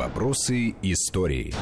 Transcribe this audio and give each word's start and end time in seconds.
Вопросы 0.00 0.76
истории. 0.80 1.52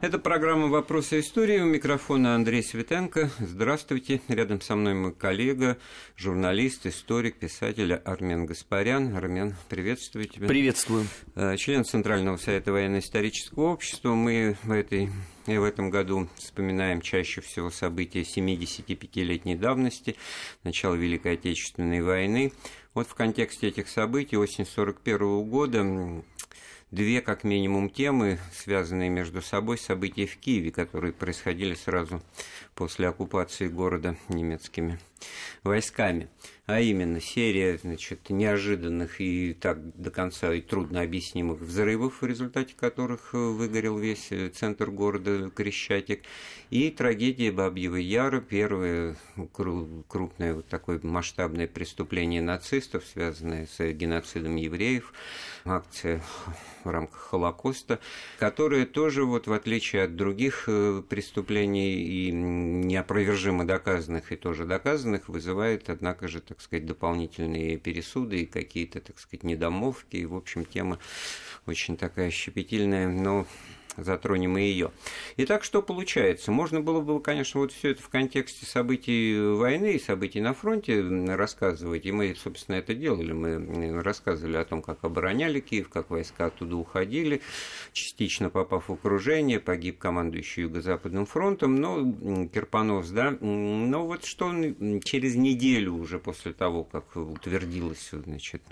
Это 0.00 0.18
программа 0.18 0.68
«Вопросы 0.68 1.20
истории». 1.20 1.60
У 1.60 1.66
микрофона 1.66 2.34
Андрей 2.34 2.62
Светенко. 2.62 3.28
Здравствуйте. 3.38 4.22
Рядом 4.28 4.62
со 4.62 4.74
мной 4.76 4.94
мой 4.94 5.12
коллега, 5.12 5.76
журналист, 6.16 6.86
историк, 6.86 7.38
писатель 7.38 7.92
Армен 7.92 8.46
Гаспарян. 8.46 9.14
Армен, 9.14 9.56
приветствую 9.68 10.24
тебя. 10.24 10.48
Приветствую. 10.48 11.06
Э, 11.34 11.58
член 11.58 11.84
Центрального 11.84 12.38
совета 12.38 12.72
военно-исторического 12.72 13.64
общества. 13.64 14.14
Мы 14.14 14.56
в 14.62 14.72
этой 14.72 15.10
и 15.46 15.58
в 15.58 15.64
этом 15.64 15.90
году 15.90 16.30
вспоминаем 16.36 17.02
чаще 17.02 17.42
всего 17.42 17.70
события 17.70 18.22
75-летней 18.22 19.56
давности, 19.56 20.16
начала 20.62 20.94
Великой 20.94 21.34
Отечественной 21.34 22.00
войны. 22.00 22.54
Вот 22.94 23.06
в 23.06 23.14
контексте 23.14 23.68
этих 23.68 23.88
событий 23.88 24.38
осень 24.38 24.64
1941 24.64 25.50
года 25.50 26.24
две, 26.94 27.20
как 27.20 27.44
минимум, 27.44 27.90
темы, 27.90 28.38
связанные 28.52 29.10
между 29.10 29.42
собой 29.42 29.78
события 29.78 30.26
в 30.26 30.36
Киеве, 30.36 30.70
которые 30.70 31.12
происходили 31.12 31.74
сразу 31.74 32.22
после 32.74 33.08
оккупации 33.08 33.66
города 33.66 34.16
немецкими 34.28 34.98
войсками. 35.64 36.28
А 36.66 36.80
именно 36.80 37.20
серия 37.20 37.76
значит, 37.76 38.30
неожиданных 38.30 39.20
и 39.20 39.52
так 39.52 40.00
до 40.00 40.10
конца 40.10 40.54
и 40.54 40.62
трудно 40.62 41.02
объяснимых 41.02 41.60
взрывов, 41.60 42.22
в 42.22 42.26
результате 42.26 42.74
которых 42.74 43.34
выгорел 43.34 43.98
весь 43.98 44.30
центр 44.54 44.90
города 44.90 45.50
Крещатик, 45.50 46.22
и 46.70 46.90
трагедия 46.90 47.52
Бабьего 47.52 47.96
Яра, 47.96 48.40
первое 48.40 49.16
крупное 49.52 50.54
вот 50.54 50.66
такое 50.66 50.98
масштабное 51.02 51.68
преступление 51.68 52.40
нацистов, 52.40 53.04
связанное 53.04 53.66
с 53.66 53.92
геноцидом 53.92 54.56
евреев, 54.56 55.12
акция 55.66 56.22
в 56.82 56.88
рамках 56.88 57.18
Холокоста, 57.18 58.00
которая 58.38 58.86
тоже, 58.86 59.24
вот, 59.24 59.46
в 59.46 59.52
отличие 59.52 60.04
от 60.04 60.16
других 60.16 60.64
э, 60.66 61.02
преступлений 61.08 61.94
и 61.94 62.30
неопровержимо 62.32 63.66
доказанных 63.66 64.32
и 64.32 64.36
тоже 64.36 64.64
доказанных, 64.64 65.28
вызывает, 65.28 65.90
однако 65.90 66.26
же, 66.28 66.40
так 66.54 66.62
сказать, 66.62 66.86
дополнительные 66.86 67.78
пересуды 67.78 68.42
и 68.42 68.46
какие-то, 68.46 69.00
так 69.00 69.18
сказать, 69.18 69.42
недомовки. 69.42 70.16
И, 70.16 70.24
в 70.24 70.36
общем, 70.36 70.64
тема 70.64 71.00
очень 71.66 71.96
такая 71.96 72.30
щепетильная, 72.30 73.08
но 73.08 73.44
затронем 73.96 74.58
и 74.58 74.62
ее. 74.62 74.90
Итак, 75.36 75.64
что 75.64 75.82
получается? 75.82 76.50
Можно 76.50 76.80
было 76.80 77.00
бы, 77.00 77.20
конечно, 77.20 77.60
вот 77.60 77.72
все 77.72 77.90
это 77.90 78.02
в 78.02 78.08
контексте 78.08 78.66
событий 78.66 79.38
войны 79.54 79.94
и 79.94 79.98
событий 79.98 80.40
на 80.40 80.54
фронте 80.54 81.00
рассказывать, 81.34 82.06
и 82.06 82.12
мы, 82.12 82.34
собственно, 82.34 82.76
это 82.76 82.94
делали. 82.94 83.32
Мы 83.32 84.02
рассказывали 84.02 84.56
о 84.56 84.64
том, 84.64 84.82
как 84.82 85.04
обороняли 85.04 85.60
Киев, 85.60 85.88
как 85.88 86.10
войска 86.10 86.46
оттуда 86.46 86.76
уходили, 86.76 87.40
частично 87.92 88.50
попав 88.50 88.88
в 88.88 88.92
окружение, 88.92 89.60
погиб 89.60 89.98
командующий 89.98 90.62
Юго-Западным 90.62 91.26
фронтом, 91.26 91.76
но 91.76 92.12
Кирпонос, 92.52 93.10
да, 93.10 93.36
но 93.40 94.06
вот 94.06 94.24
что 94.24 94.52
через 95.04 95.34
неделю 95.34 95.94
уже 95.94 96.18
после 96.18 96.52
того, 96.52 96.84
как 96.84 97.16
утвердилась, 97.16 98.10
значит, 98.12 98.62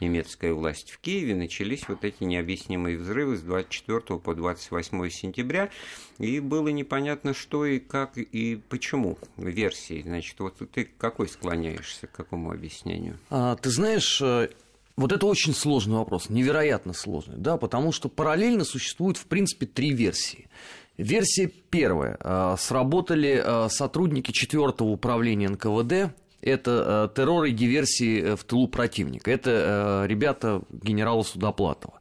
немецкая 0.00 0.52
власть 0.52 0.90
в 0.90 0.98
Киеве, 0.98 1.34
начались 1.34 1.88
вот 1.88 2.04
эти 2.04 2.24
необъяснимые 2.24 2.98
взрывы 2.98 3.36
с 3.36 3.40
24 3.42 4.18
по 4.20 4.34
20 4.34 4.53
28 4.54 5.10
сентября, 5.10 5.70
и 6.18 6.40
было 6.40 6.68
непонятно, 6.68 7.34
что 7.34 7.66
и 7.66 7.78
как 7.78 8.16
и 8.16 8.60
почему 8.68 9.18
версии. 9.36 10.02
Значит, 10.02 10.38
вот 10.38 10.56
ты 10.72 10.88
какой 10.98 11.28
склоняешься, 11.28 12.06
к 12.06 12.12
какому 12.12 12.50
объяснению? 12.50 13.18
А, 13.30 13.56
ты 13.56 13.70
знаешь, 13.70 14.20
э, 14.22 14.48
вот 14.96 15.12
это 15.12 15.26
очень 15.26 15.54
сложный 15.54 15.96
вопрос, 15.96 16.30
невероятно 16.30 16.92
сложный, 16.92 17.36
да, 17.36 17.56
потому 17.56 17.92
что 17.92 18.08
параллельно 18.08 18.64
существует, 18.64 19.16
в 19.16 19.26
принципе, 19.26 19.66
три 19.66 19.92
версии. 19.92 20.48
Версия 20.96 21.48
первая. 21.48 22.16
Э, 22.20 22.56
сработали 22.58 23.42
э, 23.44 23.68
сотрудники 23.68 24.30
четвертого 24.30 24.88
управления 24.88 25.48
НКВД, 25.48 26.14
это 26.40 27.10
террор 27.16 27.44
и 27.44 27.52
диверсии 27.52 28.36
в 28.36 28.44
тылу 28.44 28.68
противника. 28.68 29.30
Это 29.30 30.04
ребята 30.06 30.60
генерала 30.70 31.22
Судоплатова. 31.22 31.98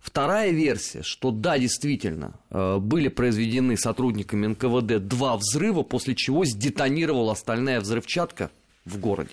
Вторая 0.00 0.50
версия, 0.50 1.02
что 1.02 1.30
да, 1.30 1.58
действительно, 1.58 2.32
э, 2.48 2.78
были 2.78 3.08
произведены 3.08 3.76
сотрудниками 3.76 4.46
НКВД 4.46 5.06
два 5.06 5.36
взрыва, 5.36 5.82
после 5.82 6.14
чего 6.14 6.46
сдетонировала 6.46 7.32
остальная 7.32 7.80
взрывчатка 7.80 8.50
в 8.86 8.98
городе. 8.98 9.30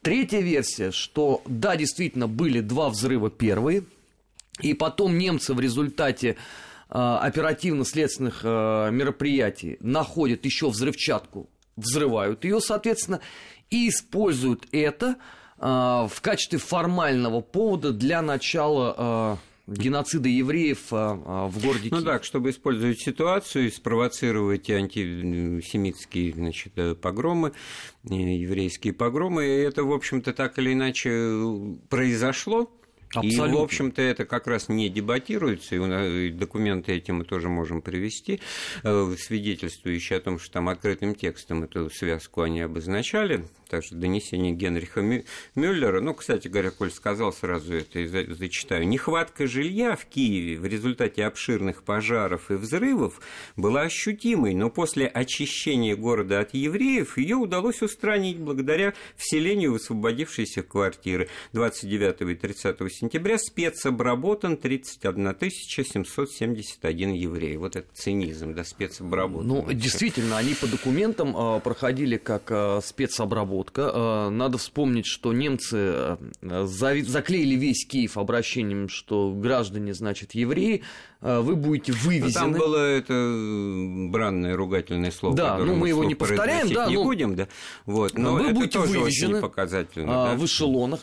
Третья 0.00 0.40
версия, 0.40 0.90
что 0.90 1.42
да, 1.46 1.76
действительно, 1.76 2.28
были 2.28 2.60
два 2.60 2.88
взрыва 2.88 3.28
первые, 3.28 3.84
и 4.62 4.72
потом 4.72 5.18
немцы 5.18 5.52
в 5.52 5.60
результате 5.60 6.36
э, 6.88 6.98
оперативно-следственных 6.98 8.40
э, 8.42 8.90
мероприятий 8.92 9.76
находят 9.80 10.46
еще 10.46 10.70
взрывчатку, 10.70 11.50
взрывают 11.76 12.44
ее, 12.44 12.62
соответственно, 12.62 13.20
и 13.68 13.88
используют 13.88 14.66
это 14.72 15.16
в 15.58 16.12
качестве 16.20 16.58
формального 16.58 17.40
повода 17.40 17.90
для 17.90 18.20
начала 18.20 19.38
геноцида 19.66 20.28
евреев 20.28 20.92
а, 20.92 21.20
а, 21.24 21.48
в 21.48 21.62
городе 21.62 21.88
Ну 21.90 22.00
да, 22.00 22.22
чтобы 22.22 22.50
использовать 22.50 23.00
ситуацию 23.00 23.66
и 23.66 23.70
спровоцировать 23.70 24.70
антисемитские 24.70 26.32
значит, 26.32 26.72
э, 26.76 26.94
погромы, 26.94 27.52
э, 28.08 28.14
еврейские 28.14 28.92
погромы. 28.92 29.46
И 29.46 29.58
это, 29.62 29.84
в 29.84 29.92
общем-то, 29.92 30.32
так 30.32 30.58
или 30.58 30.72
иначе 30.72 31.10
произошло. 31.88 32.70
Абсолютно. 33.14 33.44
И, 33.44 33.54
в 33.54 33.58
общем-то, 33.62 34.02
это 34.02 34.24
как 34.24 34.46
раз 34.46 34.68
не 34.68 34.88
дебатируется, 34.88 35.76
и 35.76 36.30
документы 36.30 36.92
эти 36.92 37.12
мы 37.12 37.24
тоже 37.24 37.48
можем 37.48 37.80
привести, 37.80 38.40
э, 38.82 39.14
свидетельствующие 39.18 40.18
о 40.18 40.20
том, 40.20 40.38
что 40.38 40.52
там 40.54 40.68
открытым 40.68 41.14
текстом 41.14 41.64
эту 41.64 41.88
связку 41.88 42.42
они 42.42 42.60
обозначали, 42.60 43.46
также 43.68 43.94
донесение 43.94 44.52
Генриха 44.52 45.02
Мюллера. 45.54 46.00
Ну, 46.00 46.14
кстати 46.14 46.48
говоря, 46.48 46.70
коль 46.70 46.90
сказал 46.90 47.32
сразу 47.32 47.74
это, 47.74 48.00
и 48.00 48.06
зачитаю. 48.06 48.86
Нехватка 48.86 49.46
жилья 49.46 49.96
в 49.96 50.06
Киеве 50.06 50.58
в 50.58 50.66
результате 50.66 51.24
обширных 51.24 51.82
пожаров 51.82 52.50
и 52.50 52.54
взрывов 52.54 53.20
была 53.56 53.82
ощутимой, 53.82 54.54
но 54.54 54.70
после 54.70 55.06
очищения 55.06 55.96
города 55.96 56.40
от 56.40 56.54
евреев 56.54 57.18
ее 57.18 57.36
удалось 57.36 57.82
устранить 57.82 58.38
благодаря 58.38 58.94
вселению 59.16 59.72
в 59.72 59.76
освободившиеся 59.76 60.62
квартиры 60.62 61.28
29 61.52 62.22
и 62.22 62.34
30 62.34 62.92
сентября 62.92 63.38
спецобработан 63.38 64.56
31 64.56 65.36
771 65.50 67.12
еврей. 67.12 67.56
Вот 67.56 67.76
это 67.76 67.86
цинизм, 67.94 68.54
да, 68.54 68.64
спецобработан. 68.64 69.48
Ну, 69.48 69.66
действительно, 69.72 70.38
они 70.38 70.54
по 70.54 70.66
документам 70.66 71.34
а, 71.36 71.60
проходили 71.60 72.16
как 72.16 72.50
а, 72.50 72.80
спецобработка. 73.56 73.90
А, 73.92 74.30
надо 74.30 74.58
вспомнить, 74.58 75.06
что 75.06 75.32
немцы 75.32 76.18
заклеили 76.42 77.54
весь 77.54 77.86
Киев 77.86 78.18
обращением, 78.18 78.88
что 78.88 79.32
граждане, 79.32 79.94
значит, 79.94 80.34
евреи, 80.34 80.82
вы 81.20 81.56
будете 81.56 81.92
вывезены. 81.92 82.32
Там 82.32 82.52
было 82.52 82.76
это 82.76 84.08
бранное 84.10 84.56
ругательное 84.56 85.10
слово. 85.10 85.34
Да, 85.34 85.58
ну 85.58 85.74
мы 85.74 85.88
его 85.88 86.04
не 86.04 86.14
повторяем, 86.14 86.72
да, 86.72 86.86
не 86.86 86.96
но... 86.96 87.04
будем, 87.04 87.34
да. 87.34 87.48
Вот, 87.84 88.16
но, 88.16 88.32
но 88.32 88.34
вы 88.34 88.44
это 88.46 88.54
будете 88.54 88.78
тоже 88.78 88.98
вывезены 89.00 89.40
показательно, 89.40 90.24
а, 90.24 90.32
да? 90.32 90.38
в 90.38 90.44
эшелонах. 90.44 91.00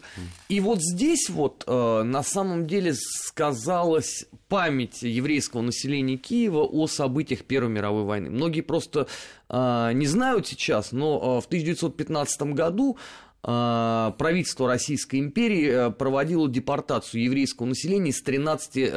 И 0.49 0.59
вот 0.59 0.81
здесь 0.81 1.29
вот 1.29 1.63
э, 1.65 2.03
на 2.03 2.23
самом 2.23 2.67
деле 2.67 2.93
сказалась 2.93 4.25
память 4.53 5.01
еврейского 5.01 5.63
населения 5.63 6.15
Киева 6.15 6.59
о 6.61 6.85
событиях 6.85 7.43
Первой 7.43 7.71
мировой 7.71 8.03
войны. 8.03 8.29
Многие 8.29 8.61
просто 8.61 9.07
э, 9.49 9.91
не 9.95 10.05
знают 10.05 10.45
сейчас, 10.45 10.91
но 10.91 11.39
э, 11.39 11.41
в 11.41 11.47
1915 11.47 12.41
году 12.53 12.99
правительство 13.41 14.67
Российской 14.69 15.19
империи 15.19 15.91
проводило 15.91 16.47
депортацию 16.47 17.23
еврейского 17.23 17.65
населения 17.65 18.11
из 18.11 18.21
13 18.21 18.89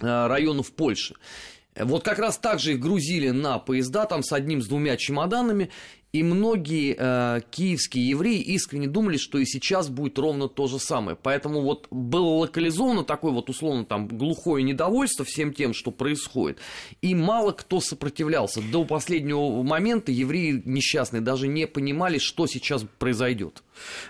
районов 0.00 0.72
Польши. 0.72 1.16
Вот 1.74 2.04
как 2.04 2.20
раз 2.20 2.38
так 2.38 2.60
же 2.60 2.74
их 2.74 2.80
грузили 2.80 3.30
на 3.30 3.58
поезда, 3.58 4.04
там 4.04 4.22
с 4.22 4.32
одним, 4.32 4.62
с 4.62 4.68
двумя 4.68 4.96
чемоданами, 4.96 5.70
и 6.12 6.22
многие 6.22 6.94
э, 6.98 7.40
киевские 7.50 8.10
евреи 8.10 8.40
искренне 8.40 8.86
думали, 8.86 9.16
что 9.16 9.38
и 9.38 9.46
сейчас 9.46 9.88
будет 9.88 10.18
ровно 10.18 10.46
то 10.46 10.66
же 10.66 10.78
самое. 10.78 11.16
Поэтому 11.20 11.62
вот 11.62 11.86
было 11.90 12.26
локализовано 12.40 13.02
такое 13.02 13.32
вот 13.32 13.48
условно 13.48 13.86
там 13.86 14.08
глухое 14.08 14.62
недовольство 14.62 15.24
всем 15.24 15.54
тем, 15.54 15.72
что 15.72 15.90
происходит. 15.90 16.58
И 17.00 17.14
мало 17.14 17.52
кто 17.52 17.80
сопротивлялся. 17.80 18.60
До 18.60 18.84
последнего 18.84 19.62
момента 19.62 20.12
евреи 20.12 20.62
несчастные 20.66 21.22
даже 21.22 21.48
не 21.48 21.66
понимали, 21.66 22.18
что 22.18 22.46
сейчас 22.46 22.84
произойдет. 22.98 23.62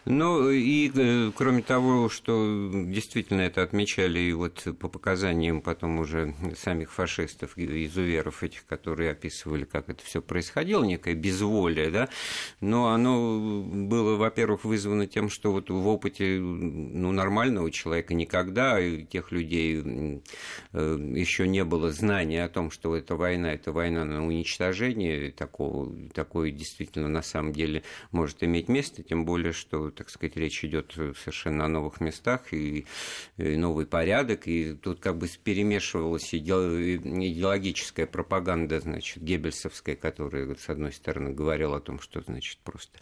Ну 0.05 0.51
и 0.51 0.91
э, 0.93 1.31
кроме 1.37 1.63
того, 1.63 2.09
что 2.09 2.69
действительно 2.73 3.43
это 3.43 3.63
отмечали 3.63 4.19
и 4.19 4.33
вот 4.33 4.67
по 4.81 4.89
показаниям 4.89 5.61
потом 5.61 6.01
уже 6.01 6.35
самих 6.59 6.93
фашистов, 6.93 7.57
изуверов 7.57 8.43
этих, 8.43 8.67
которые 8.67 9.13
описывали, 9.13 9.65
как 9.65 9.89
это 9.89 10.05
все 10.05 10.21
происходило, 10.21 10.83
некое 10.83 11.15
безволие 11.15 11.92
да, 11.93 12.09
но 12.61 12.89
оно 12.89 13.63
было, 13.63 14.17
во-первых, 14.17 14.65
вызвано 14.65 15.07
тем, 15.07 15.29
что 15.29 15.53
вот 15.53 15.71
в 15.71 15.87
опыте 15.87 16.39
ну, 16.39 17.13
нормального 17.13 17.71
человека 17.71 18.15
никогда 18.15 18.79
тех 19.11 19.31
людей 19.31 19.81
э, 20.73 20.99
еще 21.15 21.47
не 21.47 21.65
было 21.65 21.93
знания 21.93 22.45
о 22.45 22.49
том, 22.49 22.71
что 22.71 22.97
эта 22.97 23.15
война, 23.15 23.53
это 23.53 23.73
война 23.73 24.05
на 24.05 24.27
уничтожение, 24.27 25.31
такого, 25.31 25.93
такое 26.15 26.51
действительно 26.51 27.09
на 27.09 27.23
самом 27.23 27.53
деле 27.53 27.83
может 28.11 28.43
иметь 28.43 28.69
место, 28.69 29.03
тем 29.03 29.25
более, 29.25 29.53
что, 29.53 29.91
так 29.91 30.11
сказать, 30.11 30.37
речь 30.37 30.65
идет 30.65 30.93
совершенно 30.93 31.67
о 31.67 31.69
новых 31.69 32.01
местах 32.01 32.53
и, 32.53 32.87
и 33.37 33.57
новый 33.57 33.87
порядок, 33.87 34.49
и 34.49 34.75
тут 34.75 35.01
как 35.01 35.19
бы 35.19 35.29
перемешивалась 35.45 36.35
идеологическая 36.35 38.07
пропаганда, 38.07 38.81
значит, 38.81 39.23
геббельсовская, 39.23 39.97
которая, 39.97 40.55
с 40.55 40.69
одной 40.69 40.93
стороны, 40.93 41.31
говорила 41.31 41.77
о 41.77 41.81
том, 41.83 42.01
что, 42.01 42.23
значит, 42.23 42.59
просто 42.65 42.99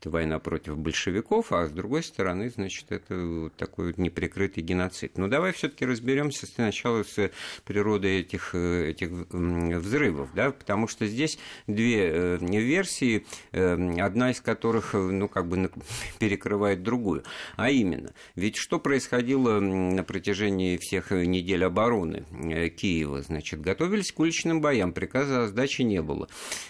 это 0.00 0.10
война 0.10 0.38
против 0.38 0.76
большевиков, 0.76 1.52
а 1.52 1.66
с 1.66 1.70
другой 1.70 2.02
стороны, 2.02 2.50
значит, 2.50 2.86
это 2.90 3.16
вот 3.16 3.54
такой 3.56 3.88
вот 3.88 3.98
неприкрытый 3.98 4.62
геноцид. 4.62 5.16
Но 5.18 5.28
давай 5.28 5.52
все-таки 5.52 5.86
разберемся 5.86 6.46
сначала 6.46 7.04
с 7.04 7.30
природой 7.64 8.20
этих, 8.20 8.54
этих 8.54 9.10
взрывов, 9.30 10.30
да, 10.34 10.50
потому 10.50 10.88
что 10.88 11.06
здесь 11.06 11.38
две 11.66 12.10
э, 12.12 12.36
версии, 12.40 13.26
э, 13.52 14.00
одна 14.00 14.30
из 14.30 14.40
которых, 14.40 14.94
ну, 14.94 15.28
как 15.28 15.48
бы 15.48 15.70
перекрывает 16.18 16.82
другую. 16.82 17.24
А 17.56 17.70
именно, 17.70 18.12
ведь 18.34 18.56
что 18.56 18.78
происходило 18.78 19.60
на 19.60 20.02
протяжении 20.04 20.76
всех 20.76 21.10
недель 21.10 21.64
обороны 21.64 22.24
э, 22.30 22.68
Киева, 22.68 23.22
значит, 23.22 23.60
готовились 23.60 24.12
к 24.12 24.18
уличным 24.18 24.60
боям, 24.60 24.92
приказа 24.92 25.44
о 25.44 25.48
сдаче 25.48 25.84
не 25.84 26.02
было. 26.02 26.28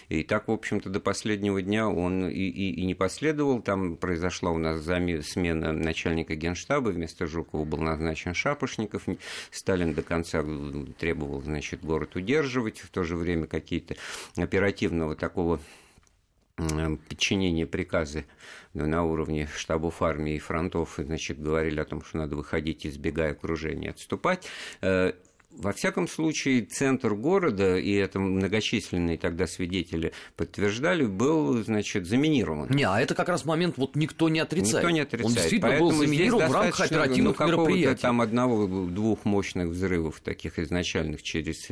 И 0.09 0.23
так, 0.23 0.47
в 0.47 0.51
общем-то, 0.51 0.89
до 0.89 0.99
последнего 0.99 1.52
дня 1.61 1.89
он 1.89 2.27
и, 2.27 2.33
и, 2.33 2.71
и 2.71 2.85
не 2.85 2.95
последовал. 2.95 3.61
Там 3.61 3.97
произошла 3.97 4.51
у 4.51 4.57
нас 4.57 4.83
смена 4.83 5.71
начальника 5.71 6.35
генштаба, 6.35 6.89
вместо 6.89 7.27
Жукова 7.27 7.65
был 7.65 7.79
назначен 7.79 8.33
Шапошников. 8.33 9.05
Сталин 9.51 9.93
до 9.93 10.01
конца 10.01 10.43
требовал, 10.97 11.41
значит, 11.41 11.83
город 11.83 12.15
удерживать, 12.15 12.79
в 12.79 12.89
то 12.89 13.03
же 13.03 13.15
время 13.15 13.47
какие-то 13.47 13.95
оперативного 14.35 15.15
такого 15.15 15.59
подчинения 16.55 17.65
приказы 17.65 18.25
на 18.73 19.03
уровне 19.03 19.49
штабов 19.55 20.01
армии 20.01 20.35
и 20.35 20.39
фронтов, 20.39 20.95
значит, 20.97 21.41
говорили 21.41 21.79
о 21.79 21.85
том, 21.85 22.03
что 22.03 22.17
надо 22.17 22.35
выходить, 22.35 22.85
избегая 22.85 23.31
окружения, 23.31 23.89
отступать. 23.89 24.47
Э, 25.53 25.61
во 25.61 25.73
всяком 25.73 26.07
случае, 26.07 26.65
центр 26.65 27.13
города, 27.13 27.77
и 27.77 27.93
это 27.93 28.19
многочисленные 28.19 29.17
тогда 29.17 29.47
свидетели 29.47 30.13
подтверждали, 30.35 31.05
был, 31.05 31.63
значит, 31.63 32.05
заминирован. 32.07 32.69
Не, 32.69 32.83
а 32.83 32.99
это 32.99 33.15
как 33.15 33.29
раз 33.29 33.45
момент 33.45 33.77
вот 33.77 33.95
никто 33.95 34.29
не 34.29 34.39
отрицает. 34.39 34.83
Никто 34.83 34.89
не 34.89 34.99
отрицает. 35.01 35.25
Он 35.25 35.33
действительно 35.33 35.69
Поэтому 35.69 35.89
был 35.89 35.97
заминирован 35.97 36.49
в 36.49 36.53
рамках 36.53 36.81
оперативных 36.81 37.39
ну, 37.39 37.47
мероприятий. 37.47 38.01
там 38.01 38.21
одного-двух 38.21 39.25
мощных 39.25 39.67
взрывов, 39.69 40.19
таких 40.21 40.59
изначальных, 40.59 41.23
через 41.23 41.69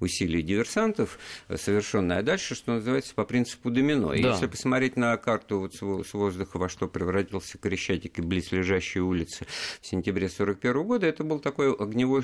усилия 0.00 0.42
диверсантов, 0.42 1.18
совершенное. 1.56 2.18
А 2.18 2.22
дальше, 2.22 2.54
что 2.54 2.74
называется, 2.74 3.14
по 3.14 3.24
принципу 3.24 3.70
домино. 3.70 4.08
Да. 4.08 4.14
Если 4.14 4.46
посмотреть 4.46 4.96
на 4.96 5.16
карту 5.16 5.60
вот 5.60 5.74
с 5.74 6.12
воздуха, 6.12 6.58
во 6.58 6.68
что 6.68 6.88
превратился 6.88 7.58
Крещатик 7.58 8.18
и 8.18 8.22
близлежащие 8.22 9.02
улицы 9.02 9.46
в 9.80 9.86
сентябре 9.86 10.26
1941 10.26 10.86
года, 10.86 11.06
это 11.06 11.24
был 11.24 11.38
такой 11.38 11.72
огневой 11.72 12.22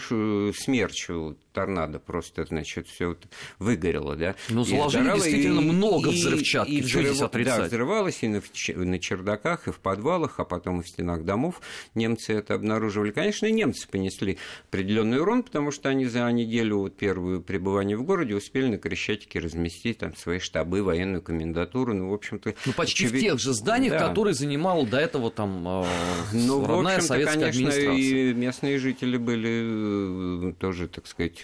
смерч 0.55 0.98
ночью 0.99 1.37
торнадо 1.53 1.99
просто, 1.99 2.45
значит, 2.45 2.87
все 2.87 3.09
вот 3.09 3.27
выгорело, 3.59 4.15
да. 4.17 4.37
Ну, 4.49 4.65
заложили 4.65 5.13
действительно 5.15 5.61
и, 5.61 5.65
много 5.65 6.09
взрывчатки, 6.09 6.71
и, 6.71 6.79
и 6.79 6.83
взрыв... 6.83 7.19
Да, 7.19 7.63
взрывалось 7.63 8.23
и 8.23 8.29
на, 8.29 8.43
на 8.77 8.99
чердаках, 8.99 9.67
и 9.67 9.73
в 9.73 9.81
подвалах, 9.81 10.39
а 10.39 10.45
потом 10.45 10.81
и 10.81 10.85
в 10.85 10.89
стенах 10.89 11.25
домов 11.25 11.61
немцы 11.95 12.35
это 12.35 12.55
обнаруживали. 12.55 13.11
Конечно, 13.11 13.47
и 13.47 13.53
немцы 13.53 13.89
понесли 13.89 14.39
определенный 14.69 15.21
урон, 15.21 15.43
потому 15.43 15.73
что 15.73 15.89
они 15.89 16.07
за 16.07 16.31
неделю 16.31 16.79
вот 16.79 16.97
первую 16.97 17.41
пребывания 17.41 17.97
в 17.97 18.05
городе 18.05 18.35
успели 18.35 18.67
на 18.67 18.79
Крещатике 18.79 19.41
разместить 19.41 19.99
там 19.99 20.15
свои 20.17 20.39
штабы, 20.39 20.83
военную 20.83 21.23
комендатуру, 21.23 21.95
ну, 21.95 22.11
в 22.11 22.15
общем-то... 22.15 22.55
Ну, 22.67 22.73
почти 22.73 23.07
очевид... 23.07 23.21
в 23.21 23.25
тех 23.25 23.39
же 23.41 23.53
зданиях, 23.53 23.95
да. 23.95 24.09
которые 24.09 24.35
занимал 24.35 24.87
до 24.87 24.99
этого 24.99 25.31
там 25.31 25.67
э, 25.67 25.85
ну, 26.33 26.65
родная 26.65 27.01
советская 27.01 27.51
конечно, 27.51 27.69
администрация. 27.69 28.31
и 28.31 28.35
местные 28.35 28.79
жители 28.79 29.17
были 29.17 30.51
э, 30.51 30.53
тоже 30.59 30.88
так 30.89 31.07
сказать, 31.07 31.41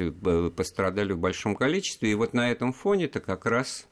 пострадали 0.55 1.13
в 1.13 1.19
большом 1.19 1.55
количестве. 1.55 2.11
И 2.11 2.15
вот 2.15 2.35
на 2.35 2.51
этом 2.51 2.73
фоне-то 2.73 3.21
как 3.21 3.47
раз 3.47 3.87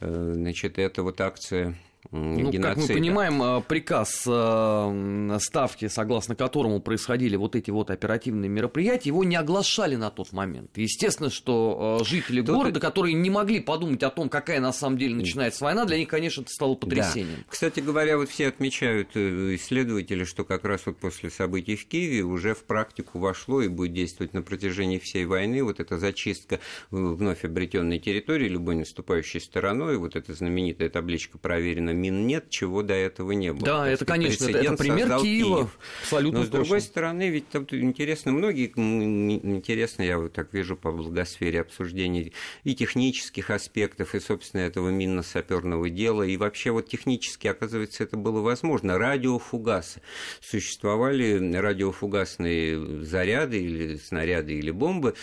э, 0.00 0.32
значит, 0.34 0.78
эта 0.78 1.02
вот 1.02 1.20
акция 1.20 1.78
ну, 2.10 2.50
как 2.62 2.78
мы 2.78 2.86
понимаем, 2.86 3.42
э, 3.42 3.60
приказ 3.60 4.24
э, 4.26 5.38
ставки, 5.40 5.88
согласно 5.88 6.34
которому 6.34 6.80
происходили 6.80 7.36
вот 7.36 7.54
эти 7.54 7.70
вот 7.70 7.90
оперативные 7.90 8.48
мероприятия, 8.48 9.10
его 9.10 9.22
не 9.22 9.36
оглашали 9.36 9.96
на 9.96 10.10
тот 10.10 10.32
момент. 10.32 10.76
Естественно, 10.76 11.30
что 11.30 11.98
э, 12.00 12.04
жители 12.04 12.40
Тут... 12.40 12.56
города, 12.56 12.80
которые 12.80 13.14
не 13.14 13.28
могли 13.28 13.60
подумать 13.60 14.02
о 14.02 14.10
том, 14.10 14.28
какая 14.28 14.60
на 14.60 14.72
самом 14.72 14.96
деле 14.96 15.14
начинается 15.14 15.62
война, 15.64 15.84
для 15.84 15.98
них, 15.98 16.08
конечно, 16.08 16.40
это 16.40 16.50
стало 16.50 16.74
потрясением. 16.74 17.40
Да. 17.40 17.44
Кстати 17.48 17.80
говоря, 17.80 18.16
вот 18.16 18.30
все 18.30 18.48
отмечают 18.48 19.14
исследователи, 19.16 20.24
что 20.24 20.44
как 20.44 20.64
раз 20.64 20.86
вот 20.86 20.96
после 20.96 21.30
событий 21.30 21.76
в 21.76 21.86
Киеве 21.86 22.22
уже 22.22 22.54
в 22.54 22.64
практику 22.64 23.18
вошло 23.18 23.60
и 23.60 23.68
будет 23.68 23.92
действовать 23.92 24.32
на 24.32 24.42
протяжении 24.42 24.98
всей 24.98 25.26
войны 25.26 25.62
вот 25.62 25.80
эта 25.80 25.98
зачистка 25.98 26.60
вновь 26.90 27.44
обретенной 27.44 27.98
территории 27.98 28.48
любой 28.48 28.76
наступающей 28.76 29.40
стороной, 29.40 29.98
вот 29.98 30.16
эта 30.16 30.32
знаменитая 30.32 30.88
табличка 30.88 31.38
проверена 31.38 31.89
мин 31.92 32.26
нет, 32.26 32.50
чего 32.50 32.82
до 32.82 32.94
этого 32.94 33.32
не 33.32 33.52
было. 33.52 33.64
Да, 33.64 33.88
это, 33.88 34.04
конечно, 34.04 34.48
это 34.48 34.76
пример 34.76 35.08
Киева. 35.20 35.58
Киев. 35.58 35.78
Абсолютно 36.02 36.40
Но, 36.40 36.44
с 36.44 36.48
точно. 36.48 36.64
другой 36.64 36.80
стороны, 36.80 37.28
ведь 37.28 37.48
там 37.48 37.66
интересно, 37.70 38.32
многие, 38.32 38.66
интересно, 38.66 40.02
я 40.02 40.18
вот 40.18 40.32
так 40.32 40.52
вижу 40.52 40.76
по 40.76 40.92
благосфере 40.92 41.60
обсуждений 41.60 42.32
и 42.64 42.74
технических 42.74 43.50
аспектов, 43.50 44.14
и, 44.14 44.20
собственно, 44.20 44.62
этого 44.62 44.90
минно-саперного 44.90 45.90
дела, 45.90 46.22
и 46.22 46.36
вообще 46.36 46.70
вот 46.70 46.88
технически, 46.88 47.48
оказывается, 47.48 48.04
это 48.04 48.16
было 48.16 48.40
возможно. 48.40 48.98
Радиофугасы. 48.98 50.02
Существовали 50.40 51.54
радиофугасные 51.54 53.04
заряды 53.04 53.62
или 53.62 53.96
снаряды 53.96 54.54
или 54.54 54.70
бомбы, 54.70 55.14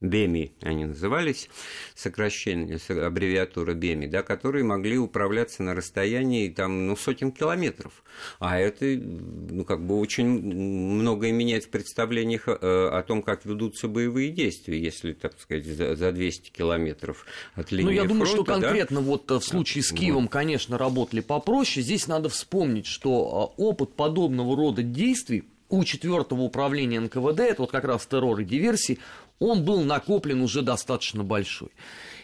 БЕМИ 0.00 0.52
они 0.62 0.86
назывались, 0.86 1.50
сокращение, 1.94 2.78
аббревиатура 2.88 3.74
БЕМИ, 3.74 4.06
да, 4.06 4.22
которые 4.22 4.64
могли 4.64 4.96
управляться 4.96 5.62
на 5.62 5.74
расстоянии 5.74 6.48
там, 6.48 6.86
ну, 6.86 6.96
сотен 6.96 7.32
километров. 7.32 8.02
А 8.38 8.58
это 8.58 8.86
ну, 8.86 9.64
как 9.64 9.84
бы 9.84 9.98
очень 9.98 10.26
многое 10.26 11.32
меняет 11.32 11.64
в 11.64 11.68
представлениях 11.68 12.48
э, 12.48 12.52
о 12.52 13.02
том, 13.06 13.22
как 13.22 13.44
ведутся 13.44 13.88
боевые 13.88 14.30
действия, 14.30 14.80
если, 14.80 15.12
так 15.12 15.38
сказать, 15.38 15.66
за 15.66 16.12
200 16.12 16.50
километров 16.50 17.26
от 17.54 17.70
линии 17.70 17.84
Ну, 17.84 17.90
я 17.90 18.04
думаю, 18.04 18.26
фронта, 18.26 18.52
что 18.52 18.60
конкретно 18.60 19.00
да? 19.00 19.06
вот 19.06 19.30
э, 19.30 19.34
в 19.38 19.44
случае 19.44 19.84
с 19.84 19.92
Киевом, 19.92 20.24
вот. 20.24 20.32
конечно, 20.32 20.78
работали 20.78 21.20
попроще. 21.20 21.84
Здесь 21.84 22.06
надо 22.06 22.30
вспомнить, 22.30 22.86
что 22.86 23.54
э, 23.58 23.62
опыт 23.62 23.94
подобного 23.94 24.56
рода 24.56 24.82
действий 24.82 25.44
у 25.70 25.84
четвертого 25.84 26.42
управления 26.42 27.00
НКВД, 27.00 27.40
это 27.40 27.62
вот 27.62 27.70
как 27.70 27.84
раз 27.84 28.04
террор 28.06 28.40
и 28.40 28.44
диверсии, 28.44 28.98
он 29.40 29.64
был 29.64 29.80
накоплен 29.80 30.42
уже 30.42 30.62
достаточно 30.62 31.24
большой. 31.24 31.70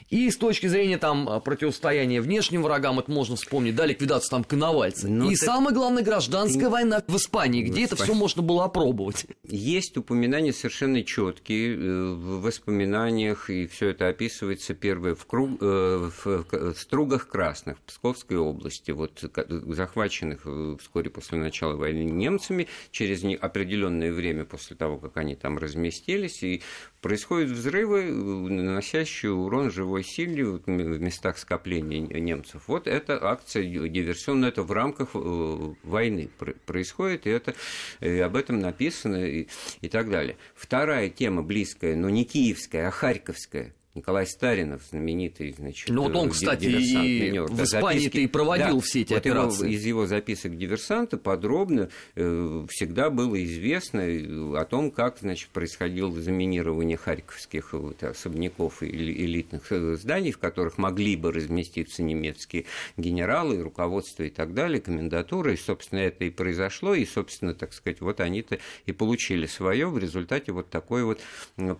И 0.08 0.30
с 0.30 0.36
точки 0.36 0.68
зрения 0.68 0.98
там 0.98 1.28
а, 1.28 1.40
противостояния 1.40 2.20
внешним 2.20 2.62
врагам, 2.62 3.00
это 3.00 3.10
можно 3.10 3.34
вспомнить, 3.34 3.74
да, 3.74 3.86
ликвидацию 3.86 4.30
там 4.30 4.44
коновальца. 4.44 5.08
Но 5.08 5.24
ну, 5.24 5.30
и 5.30 5.34
ты... 5.34 5.44
самое 5.44 5.74
главное, 5.74 6.04
гражданская 6.04 6.66
ты... 6.66 6.70
война 6.70 7.02
в 7.06 7.16
Испании, 7.16 7.62
где 7.62 7.82
в 7.82 7.92
это 7.92 7.96
все 7.96 8.14
можно 8.14 8.40
было 8.42 8.64
опробовать. 8.64 9.26
Есть 9.42 9.96
упоминания 9.96 10.52
совершенно 10.52 11.02
четкие 11.02 11.74
э, 11.74 12.12
в 12.12 12.42
воспоминаниях, 12.42 13.50
и 13.50 13.66
все 13.66 13.88
это 13.88 14.08
описывается 14.08 14.74
первое 14.74 15.16
в, 15.16 15.26
круг, 15.26 15.58
э, 15.60 16.10
в 16.24 16.74
Стругах 16.76 17.28
Красных 17.28 17.78
Псковской 17.80 18.36
области, 18.36 18.92
вот 18.92 19.24
захваченных 19.36 20.42
э, 20.44 20.76
вскоре 20.80 21.10
после 21.10 21.38
начала 21.38 21.74
войны 21.74 22.04
немцами, 22.04 22.68
через 22.92 23.24
определенное 23.40 24.12
время 24.12 24.44
после 24.44 24.76
того, 24.76 24.98
как 24.98 25.16
они 25.16 25.34
там 25.34 25.58
разместились, 25.58 26.44
и 26.44 26.62
происходят 27.00 27.50
взрывы, 27.50 28.04
наносящие 28.04 29.32
урон 29.32 29.70
живой 29.70 29.95
живой 29.96 30.04
силе 30.04 30.44
в 30.44 31.00
местах 31.00 31.38
скопления 31.38 32.00
немцев. 32.00 32.64
Вот 32.66 32.86
эта 32.86 33.22
акция 33.24 33.64
диверсионная, 33.64 34.50
это 34.50 34.62
в 34.62 34.72
рамках 34.72 35.10
э, 35.14 35.74
войны 35.82 36.28
происходит, 36.66 37.26
и 37.26 37.30
это 37.30 37.54
и 38.00 38.18
об 38.18 38.36
этом 38.36 38.60
написано 38.60 39.24
и, 39.24 39.48
и 39.80 39.88
так 39.88 40.10
далее. 40.10 40.36
Вторая 40.54 41.08
тема 41.08 41.42
близкая, 41.42 41.96
но 41.96 42.10
не 42.10 42.24
киевская, 42.24 42.88
а 42.88 42.90
харьковская 42.90 43.74
Николай 43.96 44.26
Старинов, 44.26 44.82
знаменитый, 44.90 45.52
значит, 45.56 45.88
Ну 45.88 46.02
вот 46.02 46.14
он, 46.14 46.28
э, 46.28 46.30
кстати, 46.30 46.64
и 46.66 47.38
в 47.38 47.62
Испании-то 47.62 48.18
и 48.20 48.26
проводил 48.26 48.76
да, 48.76 48.80
все 48.82 49.00
эти 49.00 49.14
вот 49.14 49.24
его- 49.26 49.38
операции. 49.40 49.72
из 49.72 49.84
его 49.84 50.06
записок 50.06 50.56
диверсанта 50.56 51.16
подробно 51.16 51.88
э, 52.14 52.66
всегда 52.68 53.10
было 53.10 53.42
известно 53.44 54.00
э, 54.00 54.56
о 54.56 54.64
том, 54.66 54.90
как, 54.90 55.18
значит, 55.20 55.48
происходило 55.50 56.12
заминирование 56.12 56.96
харьковских 56.96 57.72
вот, 57.72 58.02
особняков 58.02 58.82
и 58.82 58.86
эли- 58.86 59.24
элитных 59.24 59.72
э, 59.72 59.96
зданий, 59.96 60.32
в 60.32 60.38
которых 60.38 60.76
могли 60.78 61.16
бы 61.16 61.32
разместиться 61.32 62.02
немецкие 62.02 62.66
генералы, 62.98 63.62
руководство 63.62 64.22
и 64.24 64.30
так 64.30 64.52
далее, 64.54 64.80
комендатура, 64.80 65.52
и, 65.52 65.56
собственно, 65.56 66.00
это 66.00 66.24
и 66.24 66.30
произошло, 66.30 66.94
и, 66.94 67.06
собственно, 67.06 67.54
так 67.54 67.72
сказать, 67.72 68.00
вот 68.02 68.20
они-то 68.20 68.58
и 68.84 68.92
получили 68.92 69.46
свое. 69.46 69.86
В 69.88 69.98
результате 69.98 70.52
вот 70.52 70.68
такой 70.68 71.04
вот 71.04 71.20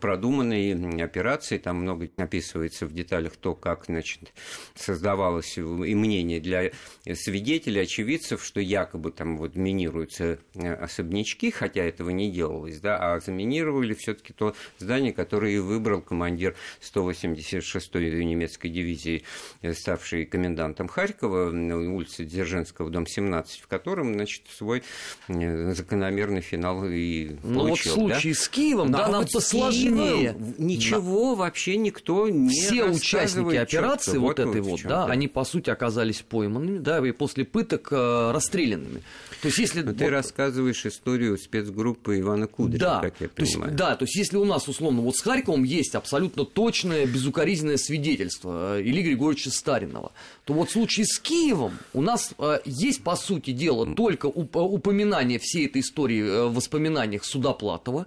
продуманной 0.01 1.03
операции, 1.03 1.59
там 1.59 1.77
много 1.77 2.06
описывается 2.17 2.87
в 2.87 2.93
деталях 2.93 3.37
то, 3.37 3.55
как, 3.55 3.87
значит, 3.87 4.33
создавалось 4.75 5.57
и 5.59 5.61
мнение 5.63 6.41
для 6.41 6.71
свидетелей, 7.15 7.83
очевидцев, 7.83 8.45
что 8.45 8.61
якобы 8.61 9.11
там 9.11 9.39
вот 9.39 9.57
минируются 9.57 10.39
э, 10.55 10.75
особнячки, 10.75 11.51
хотя 11.51 11.83
этого 11.83 12.11
не 12.11 12.31
делалось, 12.31 12.81
да, 12.81 13.15
а 13.15 13.21
заминировали 13.21 13.95
все-таки 13.95 14.33
то 14.33 14.55
здание, 14.79 15.13
которое 15.13 15.53
и 15.53 15.59
выбрал 15.59 16.01
командир 16.01 16.57
186-й 16.81 18.25
немецкой 18.25 18.69
дивизии, 18.69 19.25
э, 19.63 19.73
ставший 19.73 20.27
комендантом 20.27 20.89
Харькова, 20.89 21.51
на 21.51 21.77
улице 21.77 22.25
Дзержинского, 22.25 22.91
дом 22.91 23.07
17, 23.07 23.61
в 23.61 23.67
котором, 23.67 24.15
значит, 24.15 24.43
свой 24.49 24.83
э, 25.29 25.73
закономерный 25.75 26.41
финал 26.41 26.85
и 26.85 27.37
Ну 27.43 27.55
вот 27.55 27.79
в 27.79 27.85
получил. 27.85 27.93
случае 27.95 28.35
да? 28.35 28.41
с 28.41 28.49
Киевом, 28.49 28.93
да, 28.93 29.07
а 29.07 29.09
нам 29.09 29.23
вот 29.23 29.33
посложнее. 29.33 30.37
Ничего 30.59 31.35
вообще 31.35 31.77
никто 31.97 32.29
не 32.29 32.49
Все 32.49 32.85
участники 32.85 33.57
операции 33.57 34.12
чётко. 34.12 34.21
вот 34.21 34.38
этой 34.38 34.61
вот, 34.61 34.81
да, 34.85 35.07
они 35.07 35.29
по 35.29 35.45
сути 35.45 35.71
оказались 35.71 36.23
пойманными, 36.23 36.79
да, 36.79 37.05
и 37.07 37.12
после 37.12 37.45
пыток 37.45 37.88
э, 37.91 38.31
расстрелянными. 38.33 39.03
То 39.43 39.49
есть 39.49 39.59
если 39.59 39.83
Но 39.83 39.93
ты 39.93 40.09
рассказываешь 40.09 40.85
историю 40.87 41.38
спецгруппы 41.38 42.21
Ивана 42.21 42.47
Кудрина, 42.47 42.78
да, 42.78 43.00
как 43.00 43.14
я 43.21 43.28
то 43.28 43.43
есть, 43.43 43.55
понимаю. 43.55 43.76
да, 43.76 43.97
то 43.97 44.05
есть 44.05 44.16
если 44.16 44.37
у 44.37 44.45
нас 44.45 44.69
условно 44.69 45.02
вот 45.02 45.16
с 45.16 45.21
Харьковом 45.21 45.64
есть 45.64 45.95
абсолютно 45.95 46.45
точное 46.45 47.07
безукоризненное 47.07 47.76
свидетельство 47.76 48.78
э, 48.78 48.83
Ильи 48.83 49.02
Григорьевича 49.02 49.50
Старинова, 49.50 50.12
то 50.45 50.55
вот 50.55 50.69
в 50.71 50.73
случае 50.73 51.07
с 51.07 51.19
Киевом 51.19 51.78
у 51.93 52.02
нас 52.02 52.33
э, 52.38 52.61
есть 52.64 53.02
по 53.02 53.16
сути 53.16 53.50
дела 53.50 53.95
только 53.95 54.26
уп- 54.26 54.57
упоминание 54.59 55.38
всей 55.38 55.66
этой 55.66 55.83
истории 55.83 56.23
э, 56.23 56.47
в 56.47 56.55
воспоминаниях 56.55 57.25
Судоплатова, 57.25 58.07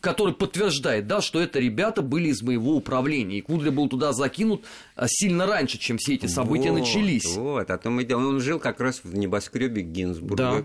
который 0.00 0.34
подтверждает, 0.34 1.06
да, 1.06 1.20
что 1.20 1.40
это 1.40 1.58
ребята 1.58 2.02
были 2.02 2.28
из 2.28 2.42
моего 2.42 2.74
управления, 2.76 3.38
и 3.38 3.40
Кудря 3.40 3.70
был 3.70 3.88
туда 3.88 4.12
закинут 4.12 4.64
э, 4.96 5.06
сильно 5.08 5.46
раньше, 5.46 5.78
чем 5.78 5.98
все 5.98 6.14
эти 6.14 6.26
события 6.26 6.70
Вот, 6.70 6.80
начались. 6.80 7.36
Вот, 7.36 7.70
о 7.70 7.78
том 7.78 8.00
и 8.00 8.04
дело. 8.04 8.20
Он 8.20 8.40
жил 8.40 8.58
как 8.58 8.80
раз 8.80 9.00
в 9.02 9.14
небоскребе 9.16 9.82
Гинзбурга, 9.82 10.59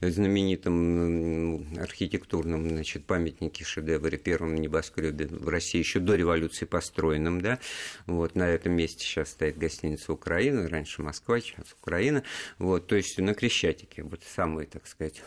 знаменитом 0.00 1.60
м, 1.60 1.78
архитектурном 1.78 2.68
значит, 2.68 3.04
памятнике 3.04 3.64
шедевре, 3.64 4.18
первом 4.18 4.54
небоскребе 4.56 5.26
в 5.26 5.48
России, 5.48 5.78
еще 5.78 6.00
до 6.00 6.14
революции 6.14 6.64
построенном, 6.64 7.40
да. 7.40 7.58
Вот, 8.06 8.34
на 8.34 8.48
этом 8.48 8.72
месте 8.72 9.04
сейчас 9.04 9.30
стоит 9.30 9.58
гостиница 9.58 10.12
Украина, 10.12 10.68
раньше 10.68 11.02
Москва, 11.02 11.40
сейчас 11.40 11.74
Украина. 11.80 12.22
Вот, 12.58 12.86
то 12.86 12.96
есть 12.96 13.18
на 13.18 13.34
Крещатике, 13.34 14.02
вот 14.02 14.22
самый, 14.24 14.66
так 14.66 14.86
сказать, 14.86 15.22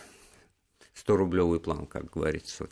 100-рублевый 1.06 1.60
план, 1.60 1.86
как 1.86 2.12
говорится. 2.12 2.68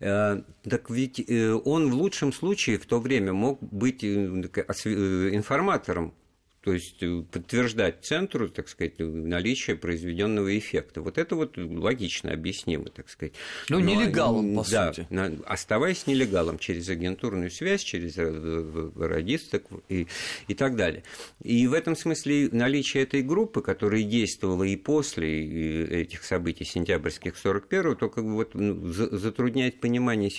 Э, 0.00 0.42
Так 0.68 0.90
ведь 0.90 1.20
э, 1.20 1.52
он 1.52 1.90
в 1.90 1.94
лучшем 1.94 2.32
случае 2.32 2.78
в 2.78 2.86
то 2.86 3.00
время 3.00 3.32
мог 3.32 3.62
быть 3.62 4.04
э, 4.04 4.06
информатором, 4.06 6.14
то 6.62 6.72
есть 6.72 7.02
э, 7.02 7.22
подтверждать 7.30 8.04
центру, 8.04 8.48
так 8.48 8.68
сказать, 8.68 8.94
наличие 8.98 9.76
произведенного 9.76 10.58
эффекта. 10.58 11.00
Вот 11.00 11.16
это 11.16 11.36
вот 11.36 11.56
логично 11.56 12.32
объяснимо, 12.32 12.86
так 12.86 13.08
сказать. 13.08 13.34
Ну, 13.68 13.78
нелегалом, 13.78 14.56
по 14.56 14.68
да, 14.68 14.92
сути. 14.92 15.06
оставаясь 15.46 16.06
нелегалом 16.06 16.58
через 16.58 16.88
агентурную 16.88 17.50
связь, 17.50 17.82
через 17.82 18.14
э, 18.16 18.90
радисток 18.96 19.64
и, 19.88 20.08
и 20.48 20.54
так 20.54 20.74
далее. 20.74 21.04
И 21.42 21.66
в 21.68 21.74
этом 21.74 21.94
смысле 21.94 22.48
наличие 22.50 23.04
этой 23.04 23.22
группы, 23.22 23.62
которая 23.62 24.02
действовала 24.02 24.64
и 24.64 24.76
после 24.76 25.84
этих 26.02 26.24
событий 26.24 26.64
сентябрьских 26.64 27.34
41-го, 27.42 27.94
только 27.94 28.20
вот 28.20 28.54
ну, 28.54 28.88
за- 28.88 29.16
затрудняет 29.16 29.80
понимание 29.80 30.30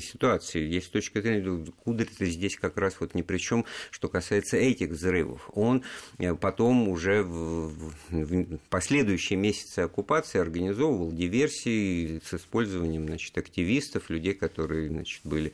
ситуации. 0.00 0.66
Есть 0.66 0.90
точка 0.90 1.20
зрения, 1.20 1.66
Кудрин-то 1.84 2.24
здесь 2.24 2.56
как 2.56 2.78
раз 2.78 2.96
вот 3.00 3.14
ни 3.14 3.22
при 3.22 3.38
чем, 3.38 3.66
что 3.90 4.08
касается 4.08 4.56
этих 4.56 4.90
взрывов. 4.90 5.49
Он 5.54 5.82
э, 6.18 6.34
потом 6.34 6.88
уже 6.88 7.22
в, 7.22 7.68
в- 7.70 7.92
в 8.10 8.58
последующие 8.68 9.38
месяцы 9.38 9.80
оккупации 9.80 10.40
организовывал 10.40 11.12
диверсии 11.12 12.20
с 12.24 12.34
использованием 12.34 13.06
значит, 13.06 13.36
активистов, 13.38 14.10
людей, 14.10 14.34
которые 14.34 14.88
значит, 14.88 15.20
были 15.24 15.52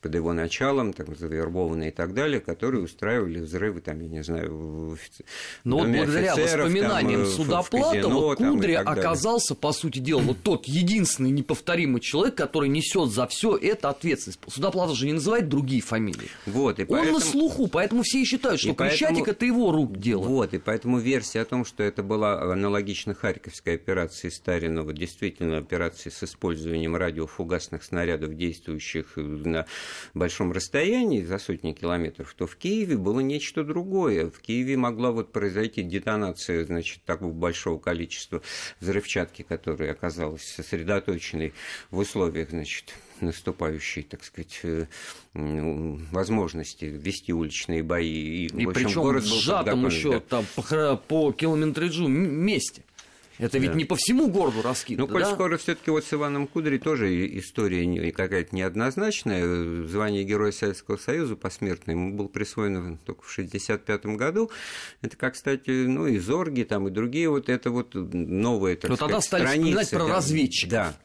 под 0.00 0.14
его 0.14 0.32
началом, 0.32 0.92
там, 0.92 1.14
завербованные 1.16 1.90
и 1.90 1.92
так 1.92 2.14
далее, 2.14 2.40
которые 2.40 2.82
устраивали 2.84 3.40
взрывы, 3.40 3.80
там, 3.80 4.00
я 4.00 4.08
не 4.08 4.22
знаю, 4.22 4.54
в 4.94 4.98
Но 5.64 5.78
вот 5.78 5.86
доме 5.86 5.98
благодаря 6.04 6.32
офицеров, 6.32 6.66
воспоминаниям 6.66 7.20
там, 7.20 7.22
э, 7.22 7.24
в- 7.24 7.28
в 7.28 7.34
Судоплатова 7.34 7.92
казино, 7.92 8.34
там, 8.34 8.46
и 8.46 8.50
Кудря 8.54 8.84
далее. 8.84 9.00
оказался, 9.00 9.54
по 9.54 9.72
сути 9.72 9.98
дела, 9.98 10.20
вот 10.20 10.38
тот 10.42 10.66
единственный 10.66 11.30
неповторимый 11.30 12.00
человек, 12.00 12.34
который 12.34 12.68
несет 12.68 13.10
за 13.10 13.26
все 13.26 13.56
это 13.56 13.88
ответственность. 13.90 14.40
Судоплатов 14.48 14.96
же 14.96 15.06
не 15.06 15.12
называет 15.14 15.48
другие 15.48 15.82
фамилии. 15.82 16.28
Вот, 16.46 16.78
и 16.78 16.82
Он 16.82 16.88
поэтому... 16.88 17.18
на 17.18 17.20
слуху, 17.24 17.66
поэтому 17.68 18.02
все 18.02 18.20
и 18.22 18.24
считают, 18.24 18.60
что 18.60 18.70
И 18.70 18.72
поэтому- 18.74 19.08
Крещатик 19.08 19.28
это 19.34 19.46
его 19.46 19.72
рук 19.72 19.98
дело. 19.98 20.22
Вот, 20.22 20.54
и 20.54 20.58
поэтому 20.58 20.98
версия 20.98 21.40
о 21.40 21.44
том, 21.44 21.64
что 21.64 21.82
это 21.82 22.04
была 22.04 22.40
аналогично 22.40 23.14
Харьковской 23.14 23.74
операции 23.74 24.28
Старинова, 24.28 24.92
действительно 24.92 25.58
операции 25.58 26.10
с 26.10 26.22
использованием 26.22 26.94
радиофугасных 26.94 27.82
снарядов, 27.82 28.36
действующих 28.36 29.16
на 29.16 29.66
большом 30.14 30.52
расстоянии, 30.52 31.24
за 31.24 31.38
сотни 31.38 31.72
километров, 31.72 32.32
то 32.38 32.46
в 32.46 32.54
Киеве 32.54 32.96
было 32.96 33.18
нечто 33.18 33.64
другое. 33.64 34.30
В 34.30 34.38
Киеве 34.38 34.76
могла 34.76 35.10
вот 35.10 35.32
произойти 35.32 35.82
детонация, 35.82 36.64
значит, 36.64 37.02
такого 37.04 37.32
большого 37.32 37.80
количества 37.80 38.40
взрывчатки, 38.78 39.42
которая 39.42 39.90
оказалась 39.90 40.44
сосредоточенной 40.44 41.54
в 41.90 41.98
условиях, 41.98 42.50
значит, 42.50 42.94
наступающей, 43.24 44.02
так 44.02 44.22
сказать, 44.24 44.60
э, 44.62 44.86
возможности 45.34 46.84
вести 46.86 47.32
уличные 47.32 47.82
бои. 47.82 48.46
И 48.46 48.46
общем, 48.46 48.72
причем 48.72 49.02
подготовлен, 49.02 49.86
еще 49.86 50.20
там 50.20 50.44
по, 50.54 50.96
по 50.96 51.32
километражу 51.32 52.08
месте. 52.08 52.82
Это 53.36 53.58
ведь 53.58 53.72
Да. 53.72 53.76
не 53.76 53.84
по 53.84 53.96
всему 53.96 54.28
городу 54.28 54.58
Ну, 54.58 54.62
раскидано, 54.62 55.08
коль 55.08 55.22
да? 55.22 55.34
скоро 55.34 55.56
все-таки 55.58 55.90
вот 55.90 56.04
с 56.04 56.14
Иваном 56.14 56.46
Кудрей 56.46 56.78
тоже 56.78 57.12
и- 57.12 57.40
история 57.40 58.12
какая-то 58.12 58.54
неоднозначная. 58.54 59.88
Звание 59.88 60.22
Героя 60.22 60.52
Советского 60.52 60.98
Союза 60.98 61.34
посмертно 61.34 61.90
ему 61.90 62.12
было 62.16 62.28
присвоено 62.28 62.96
только 63.04 63.22
в 63.24 63.28
1965 63.32 64.16
году. 64.16 64.52
Это, 65.02 65.16
как, 65.16 65.34
кстати, 65.34 65.70
ну, 65.70 66.06
и 66.06 66.18
Зорги, 66.20 66.62
там, 66.62 66.86
и 66.86 66.92
другие, 66.92 67.28
вот 67.28 67.48
это 67.48 67.72
вот 67.72 67.94
новые, 67.94 68.76
так 68.76 68.90
Но 68.92 68.96
тогда 68.96 69.20
сказать, 69.20 69.24
стали 69.24 69.42
страницы, 69.42 69.62
вспоминать 69.82 69.90
про 69.90 70.06
да. 70.06 70.14
разведчиков. 70.14 70.70
Да, 70.70 70.96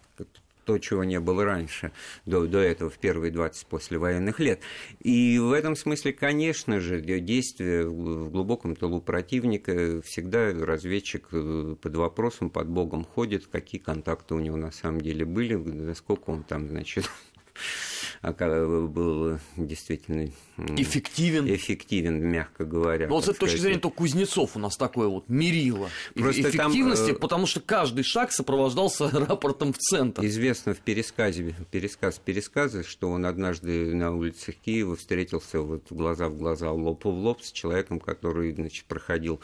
то, 0.69 0.77
чего 0.77 1.03
не 1.03 1.19
было 1.19 1.45
раньше, 1.45 1.91
до, 2.27 2.45
до 2.45 2.59
этого, 2.59 2.91
в 2.91 2.99
первые 2.99 3.31
20 3.31 3.65
послевоенных 3.65 4.39
лет. 4.39 4.61
И 4.99 5.39
в 5.39 5.51
этом 5.51 5.75
смысле, 5.75 6.13
конечно 6.13 6.79
же, 6.79 7.01
действия 7.01 7.85
в 7.85 8.29
глубоком 8.29 8.75
тылу 8.75 9.01
противника 9.01 9.99
всегда 10.03 10.53
разведчик 10.53 11.27
э, 11.31 11.75
под 11.81 11.95
вопросом, 11.95 12.51
под 12.51 12.69
Богом 12.69 13.03
ходит, 13.03 13.47
какие 13.47 13.81
контакты 13.81 14.35
у 14.35 14.39
него 14.39 14.57
на 14.57 14.71
самом 14.71 15.01
деле 15.01 15.25
были, 15.25 15.55
насколько 15.55 16.29
он 16.29 16.43
там, 16.43 16.67
значит, 16.67 17.09
был 18.21 19.39
действительно 19.55 20.29
м, 20.57 20.75
Эффективен. 20.75 21.47
эффективен, 21.47 22.21
мягко 22.21 22.65
говоря. 22.65 23.07
Ну, 23.07 23.15
вот 23.15 23.25
с 23.25 23.29
этой 23.29 23.39
точки 23.39 23.57
зрения, 23.57 23.79
то 23.79 23.89
Кузнецов 23.89 24.55
у 24.55 24.59
нас 24.59 24.77
такое 24.77 25.07
вот 25.07 25.29
мерило 25.29 25.89
Просто 26.15 26.43
там, 26.43 26.51
эффективности, 26.51 27.11
э, 27.11 27.13
потому 27.15 27.45
что 27.45 27.61
каждый 27.61 28.03
шаг 28.03 28.31
сопровождался 28.31 29.09
рапортом 29.13 29.73
в 29.73 29.77
центр. 29.77 30.25
Известно 30.25 30.73
в 30.73 30.79
пересказе, 30.79 31.55
пересказ 31.71 32.19
пересказа, 32.19 32.83
что 32.83 33.09
он 33.09 33.25
однажды 33.25 33.93
на 33.95 34.13
улицах 34.15 34.55
Киева 34.55 34.95
встретился 34.95 35.61
вот 35.61 35.83
глаза 35.89 36.29
в 36.29 36.37
глаза, 36.37 36.71
лоб 36.71 37.05
в 37.05 37.09
лоб 37.09 37.41
с 37.41 37.51
человеком, 37.51 37.99
который 37.99 38.53
значит, 38.53 38.85
проходил 38.85 39.39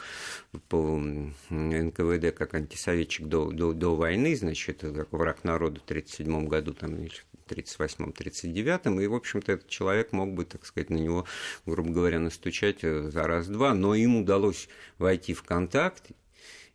по 0.68 0.98
НКВД 1.50 2.36
как 2.36 2.54
антисоветчик 2.54 3.26
до, 3.26 3.50
до, 3.50 3.72
до 3.72 3.96
войны, 3.96 4.36
значит, 4.36 4.80
как 4.80 5.12
враг 5.12 5.44
народа 5.44 5.80
в 5.80 5.84
1937 5.84 6.46
году, 6.48 6.74
там, 6.74 6.96
или 7.50 7.62
в 7.62 7.80
1938-1939, 7.80 9.02
и, 9.02 9.06
в 9.06 9.14
общем-то, 9.14 9.52
этот 9.52 9.68
человек 9.68 10.12
мог 10.12 10.32
бы, 10.32 10.44
так 10.44 10.66
сказать, 10.66 10.90
на 10.90 10.96
него, 10.96 11.26
грубо 11.64 11.90
говоря, 11.90 12.18
настучать 12.18 12.82
э, 12.82 13.10
за 13.10 13.22
раз-два, 13.22 13.74
но 13.74 13.94
им 13.94 14.16
удалось 14.16 14.68
войти 14.98 15.34
в 15.34 15.42
контакт, 15.42 16.10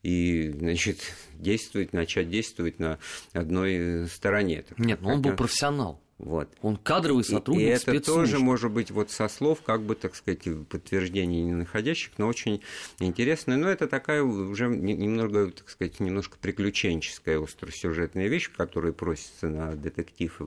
и, 0.03 0.49
значит, 0.49 0.99
действовать, 1.33 1.93
начать 1.93 2.29
действовать 2.29 2.79
на 2.79 2.97
одной 3.33 3.75
э, 3.75 4.07
стороне. 4.07 4.65
Нет, 4.77 5.01
ну 5.01 5.09
он 5.09 5.21
был 5.21 5.35
профессионал. 5.35 6.01
Вот. 6.21 6.49
Он 6.61 6.77
кадровый 6.77 7.23
сотрудник 7.23 7.63
И, 7.63 7.65
и 7.65 7.69
это 7.69 7.91
спецслужб. 7.91 8.31
тоже 8.31 8.37
может 8.37 8.71
быть 8.71 8.91
вот 8.91 9.09
со 9.09 9.27
слов, 9.27 9.61
как 9.63 9.81
бы, 9.81 9.95
так 9.95 10.15
сказать, 10.15 10.41
подтверждений 10.69 11.41
не 11.41 11.53
находящих, 11.53 12.11
но 12.17 12.27
очень 12.27 12.61
интересно. 12.99 13.57
Но 13.57 13.67
это 13.67 13.87
такая 13.87 14.21
уже 14.21 14.67
немного, 14.67 15.49
так 15.49 15.67
сказать, 15.67 15.99
немножко 15.99 16.37
приключенческая 16.39 17.41
остросюжетная 17.41 18.27
вещь, 18.27 18.51
которая 18.55 18.93
просится 18.93 19.49
на 19.49 19.71
детектив 19.71 20.41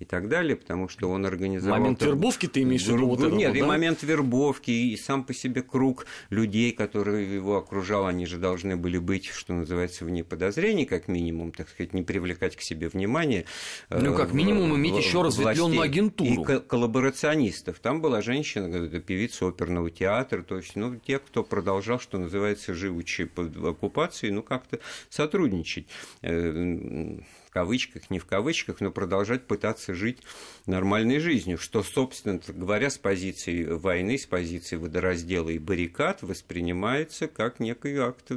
и 0.00 0.04
так 0.04 0.28
далее, 0.28 0.56
потому 0.56 0.88
что 0.88 1.08
он 1.08 1.24
организовал... 1.24 1.78
Момент 1.78 2.02
вербовки 2.02 2.46
ты 2.46 2.62
имеешь 2.62 2.82
в 2.82 2.88
виду? 2.88 3.06
Вот 3.06 3.20
этого, 3.20 3.36
Нет, 3.36 3.52
да? 3.52 3.58
и 3.60 3.62
момент 3.62 4.02
вербовки, 4.02 4.72
и 4.72 4.96
сам 4.96 5.22
по 5.22 5.32
себе 5.32 5.62
круг 5.62 6.06
людей, 6.30 6.72
которые 6.72 7.32
его 7.32 7.56
окружал, 7.56 8.06
они 8.06 8.26
же 8.26 8.38
должны 8.38 8.76
были 8.76 8.98
быть, 8.98 9.26
что 9.26 9.52
называется, 9.52 10.04
вне 10.04 10.24
подозрений, 10.24 10.86
как 10.86 11.06
минимум, 11.06 11.52
так 11.52 11.68
сказать, 11.68 11.94
не 11.94 12.02
привлекать 12.02 12.56
к 12.56 12.62
себе 12.62 12.88
внимания. 12.88 13.44
Ну, 13.90 14.16
как 14.16 14.32
минимум, 14.32 14.74
иметь 14.74 14.96
еще 14.96 15.19
разветвленную 15.22 15.82
агентуру. 15.82 16.42
И 16.42 16.60
коллаборационистов. 16.60 17.78
Там 17.80 18.00
была 18.00 18.22
женщина, 18.22 18.88
певица 19.00 19.48
оперного 19.48 19.90
театра, 19.90 20.42
то 20.42 20.56
есть, 20.56 20.76
ну, 20.76 20.96
те, 20.96 21.18
кто 21.18 21.42
продолжал, 21.42 22.00
что 22.00 22.18
называется, 22.18 22.74
живучи 22.74 23.24
под 23.24 23.56
оккупацией, 23.56 24.32
ну, 24.32 24.42
как-то 24.42 24.80
сотрудничать 25.08 25.86
э, 26.22 27.18
в 27.50 27.52
кавычках, 27.52 28.10
не 28.10 28.20
в 28.20 28.26
кавычках, 28.26 28.80
но 28.80 28.92
продолжать 28.92 29.44
пытаться 29.44 29.92
жить 29.92 30.18
нормальной 30.66 31.18
жизнью, 31.18 31.58
что, 31.58 31.82
собственно 31.82 32.40
говоря, 32.46 32.90
с 32.90 32.96
позиции 32.96 33.64
войны, 33.64 34.18
с 34.18 34.26
позиции 34.26 34.76
водораздела 34.76 35.48
и 35.48 35.58
баррикад 35.58 36.22
воспринимается 36.22 37.26
как 37.26 37.58
некий 37.58 37.96
акт 37.96 38.30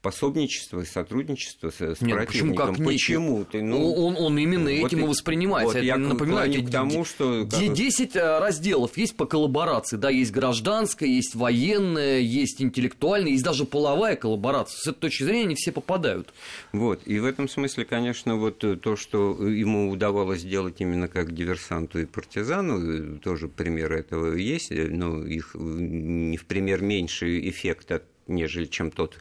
пособничества 0.00 0.82
и 0.82 0.84
сотрудничества 0.84 1.70
с, 1.70 2.00
Нет, 2.00 2.18
противником. 2.18 2.76
Почему? 2.76 2.76
Как 2.76 2.86
почему? 2.86 3.44
Ты, 3.44 3.62
ну, 3.62 3.92
он, 3.92 4.16
он 4.16 4.38
именно 4.38 4.70
вот 4.70 4.92
этим 4.92 5.04
и 5.04 5.08
воспринимается. 5.08 5.66
Вот 5.66 5.76
Это, 5.78 5.84
я 5.84 5.96
напоминаю, 5.96 6.64
к 6.64 6.70
тому, 6.70 7.04
что... 7.04 7.42
10 7.42 8.14
э, 8.14 8.38
разделов 8.38 8.96
есть 8.96 9.16
по 9.16 9.26
коллаборации. 9.26 9.96
Да, 9.96 10.08
есть 10.08 10.30
гражданская, 10.30 11.08
есть 11.08 11.34
военная, 11.34 12.20
есть 12.20 12.62
интеллектуальная, 12.62 13.32
есть 13.32 13.42
даже 13.42 13.64
половая 13.64 14.14
коллаборация. 14.14 14.78
С 14.78 14.86
этой 14.86 15.00
точки 15.00 15.24
зрения 15.24 15.46
они 15.46 15.54
все 15.56 15.72
попадают. 15.72 16.32
Вот, 16.70 17.00
и 17.06 17.18
в 17.18 17.24
этом 17.24 17.48
смысле, 17.48 17.84
конечно, 17.84 18.35
вот 18.36 18.58
то, 18.80 18.96
что 18.96 19.46
ему 19.46 19.90
удавалось 19.90 20.40
сделать 20.40 20.80
именно 20.80 21.08
как 21.08 21.32
диверсанту 21.32 22.00
и 22.00 22.04
партизану, 22.06 23.18
тоже 23.18 23.48
примеры 23.48 23.98
этого 23.98 24.34
есть, 24.34 24.70
но 24.70 25.24
их 25.24 25.54
не 25.54 26.36
в 26.36 26.44
пример 26.46 26.82
меньше 26.82 27.48
эффекта, 27.48 28.02
нежели 28.26 28.66
чем 28.66 28.90
тот 28.90 29.18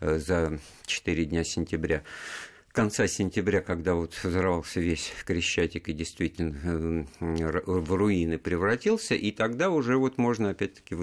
за 0.00 0.58
4 0.86 1.24
дня 1.24 1.44
сентября 1.44 2.02
конца 2.72 3.06
сентября, 3.06 3.60
когда 3.60 3.94
вот 3.94 4.14
взорвался 4.22 4.80
весь 4.80 5.12
Крещатик 5.24 5.88
и 5.88 5.92
действительно 5.92 7.06
в 7.20 7.94
руины 7.94 8.38
превратился, 8.38 9.14
и 9.14 9.30
тогда 9.30 9.70
уже 9.70 9.96
вот 9.96 10.18
можно 10.18 10.50
опять-таки 10.50 10.94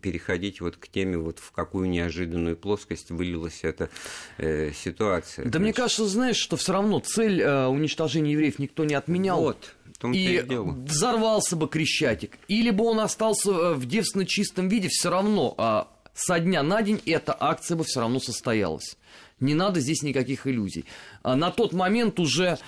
переходить 0.00 0.60
вот 0.60 0.76
к 0.76 0.88
теме, 0.88 1.18
вот 1.18 1.38
в 1.38 1.52
какую 1.52 1.88
неожиданную 1.90 2.56
плоскость 2.56 3.10
вылилась 3.10 3.60
эта 3.62 3.90
э, 4.38 4.72
ситуация. 4.72 5.44
Да 5.44 5.50
Значит... 5.50 5.62
мне 5.62 5.72
кажется, 5.72 6.06
знаешь, 6.06 6.36
что 6.36 6.56
все 6.56 6.72
равно 6.72 7.00
цель 7.00 7.40
э, 7.40 7.66
уничтожения 7.66 8.32
евреев 8.32 8.58
никто 8.58 8.84
не 8.84 8.94
отменял. 8.94 9.40
Вот. 9.40 9.74
И, 10.12 10.36
и 10.36 10.42
взорвался 10.56 11.56
бы 11.56 11.68
Крещатик, 11.68 12.38
или 12.48 12.70
бы 12.70 12.84
он 12.84 13.00
остался 13.00 13.74
в 13.74 13.84
девственно 13.84 14.24
чистом 14.24 14.68
виде, 14.68 14.88
все 14.88 15.10
равно 15.10 15.54
а 15.58 15.88
со 16.14 16.38
дня 16.38 16.62
на 16.62 16.82
день 16.82 17.00
эта 17.06 17.36
акция 17.38 17.76
бы 17.76 17.84
все 17.84 18.00
равно 18.00 18.20
состоялась. 18.20 18.96
Не 19.40 19.54
надо 19.54 19.80
здесь 19.80 20.02
никаких 20.02 20.46
иллюзий. 20.46 20.84
На 21.24 21.50
тот 21.50 21.72
момент 21.72 22.20
уже 22.20 22.58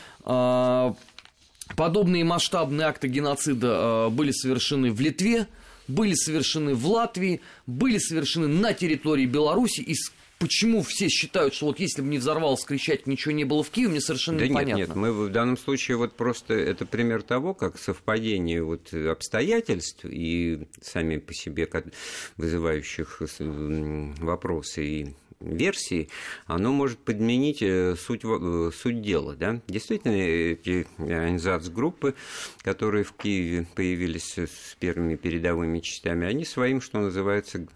подобные 1.76 2.25
масштабные 2.25 2.87
акты 2.87 3.09
геноцида 3.09 4.09
были 4.11 4.33
совершены 4.33 4.91
в 4.91 5.00
Литве, 5.00 5.47
были 5.88 6.14
совершены 6.14 6.75
в 6.75 6.87
Латвии, 6.87 7.41
были 7.67 7.99
совершены 7.99 8.49
на 8.49 8.73
территории 8.73 9.26
Беларуси. 9.26 9.81
И 9.81 9.95
почему 10.38 10.83
все 10.83 11.09
считают, 11.09 11.55
что 11.55 11.67
вот 11.67 11.79
если 11.79 12.02
бы 12.02 12.09
не 12.09 12.19
взорвался 12.19 12.67
кричать, 12.67 13.07
ничего 13.07 13.33
не 13.33 13.45
было 13.45 13.62
в 13.62 13.71
Киеве, 13.71 13.91
мне 13.91 14.00
совершенно 14.00 14.41
да 14.41 14.49
непонятно. 14.49 14.76
Нет, 14.76 14.88
нет, 14.88 14.97
мы 14.97 15.12
в 15.12 15.31
данном 15.31 15.57
случае 15.57 15.97
вот 15.97 16.17
просто 16.17 16.55
это 16.55 16.85
пример 16.85 17.23
того, 17.23 17.55
как 17.55 17.79
совпадение 17.79 18.62
вот 18.62 18.93
обстоятельств 18.93 20.05
и 20.05 20.67
сами 20.81 21.19
по 21.19 21.33
себе 21.33 21.69
вызывающих 22.37 23.23
вопросы 23.38 24.85
и 24.85 25.14
версии, 25.44 26.08
оно 26.46 26.72
может 26.72 26.99
подменить 26.99 27.62
суть, 27.99 28.22
суть 28.75 29.02
дела. 29.02 29.34
Да? 29.34 29.61
Действительно, 29.68 30.12
эти 30.12 30.87
группы, 31.70 32.14
которые 32.62 33.04
в 33.04 33.12
Киеве 33.12 33.67
появились 33.75 34.38
с 34.38 34.76
первыми 34.78 35.17
передовыми 35.17 35.80
частями, 35.80 36.26
они 36.26 36.45
своим, 36.45 36.80
что 36.80 37.00
называется, 37.00 37.67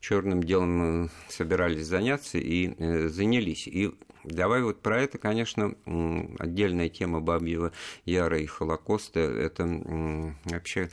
черным 0.00 0.42
делом 0.42 1.10
собирались 1.28 1.86
заняться 1.86 2.38
и 2.38 3.08
занялись. 3.08 3.66
И 3.68 3.94
Давай 4.26 4.60
вот 4.60 4.82
про 4.82 5.00
это, 5.02 5.18
конечно, 5.18 5.76
отдельная 6.40 6.88
тема 6.88 7.20
Бабьего 7.20 7.70
Яра 8.04 8.40
и 8.40 8.46
Холокоста. 8.46 9.20
Это 9.20 9.64
вообще 10.44 10.90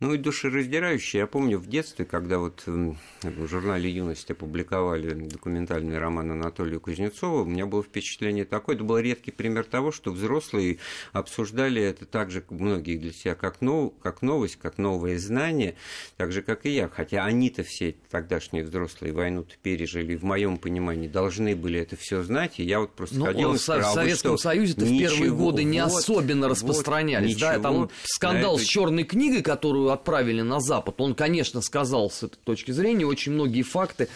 ну 0.00 0.14
и 0.14 0.18
душераздирающее. 0.18 1.20
Я 1.20 1.26
помню 1.26 1.58
в 1.58 1.66
детстве, 1.66 2.06
когда 2.06 2.38
вот 2.38 2.62
в 2.66 3.46
журнале 3.46 3.90
«Юность» 3.90 4.30
опубликовали 4.30 5.12
документальный 5.12 5.98
роман 5.98 6.32
Анатолия 6.32 6.78
Кузнецова, 6.78 7.42
у 7.42 7.44
меня 7.44 7.66
было 7.66 7.82
впечатление 7.82 8.46
такое, 8.46 8.76
это 8.76 8.84
был 8.84 8.98
редкий 8.98 9.30
пример 9.30 9.64
того, 9.64 9.92
что 9.92 10.10
взрослые 10.10 10.78
обсуждали 11.12 11.82
это 11.82 12.06
так 12.06 12.30
же, 12.30 12.42
многие 12.48 12.96
для 12.96 13.12
себя, 13.12 13.34
как, 13.34 13.60
нов, 13.60 13.92
как 14.02 14.22
новость, 14.22 14.56
как 14.56 14.78
новое 14.78 15.18
знание, 15.18 15.76
так 16.16 16.32
же, 16.32 16.40
как 16.40 16.64
и 16.64 16.70
я. 16.70 16.88
Хотя 16.88 17.24
они-то 17.26 17.62
все 17.62 17.94
тогдашние 18.10 18.64
взрослые 18.64 19.12
войну-то 19.12 19.54
пережили, 19.62 20.16
в 20.16 20.24
моем 20.24 20.56
понимании, 20.56 21.08
должны 21.08 21.54
были 21.54 21.78
это 21.78 21.96
все 21.96 22.22
знать, 22.22 22.58
и 22.58 22.62
я 22.64 22.80
вот 22.80 22.92
просто 22.92 23.18
ну, 23.18 23.26
ходил 23.26 23.52
в, 23.52 23.56
и 23.56 23.58
сказал, 23.58 23.92
в 23.92 23.94
Советском 23.94 24.38
Союзе-то 24.38 24.86
в 24.86 24.98
первые 24.98 25.30
годы 25.30 25.64
не 25.64 25.84
вот, 25.84 25.98
особенно 25.98 26.48
распространялись. 26.48 27.34
Вот, 27.34 27.40
да, 27.40 27.58
там 27.58 27.90
скандал 28.04 28.58
с 28.58 28.62
черной 28.62 29.04
книгой, 29.04 29.42
которую 29.42 29.89
отправили 29.92 30.42
на 30.42 30.60
Запад, 30.60 31.00
он, 31.00 31.14
конечно, 31.14 31.60
сказал 31.60 32.10
с 32.10 32.22
этой 32.22 32.38
точки 32.44 32.70
зрения 32.70 33.06
очень 33.06 33.32
многие 33.32 33.62
факты, 33.62 34.08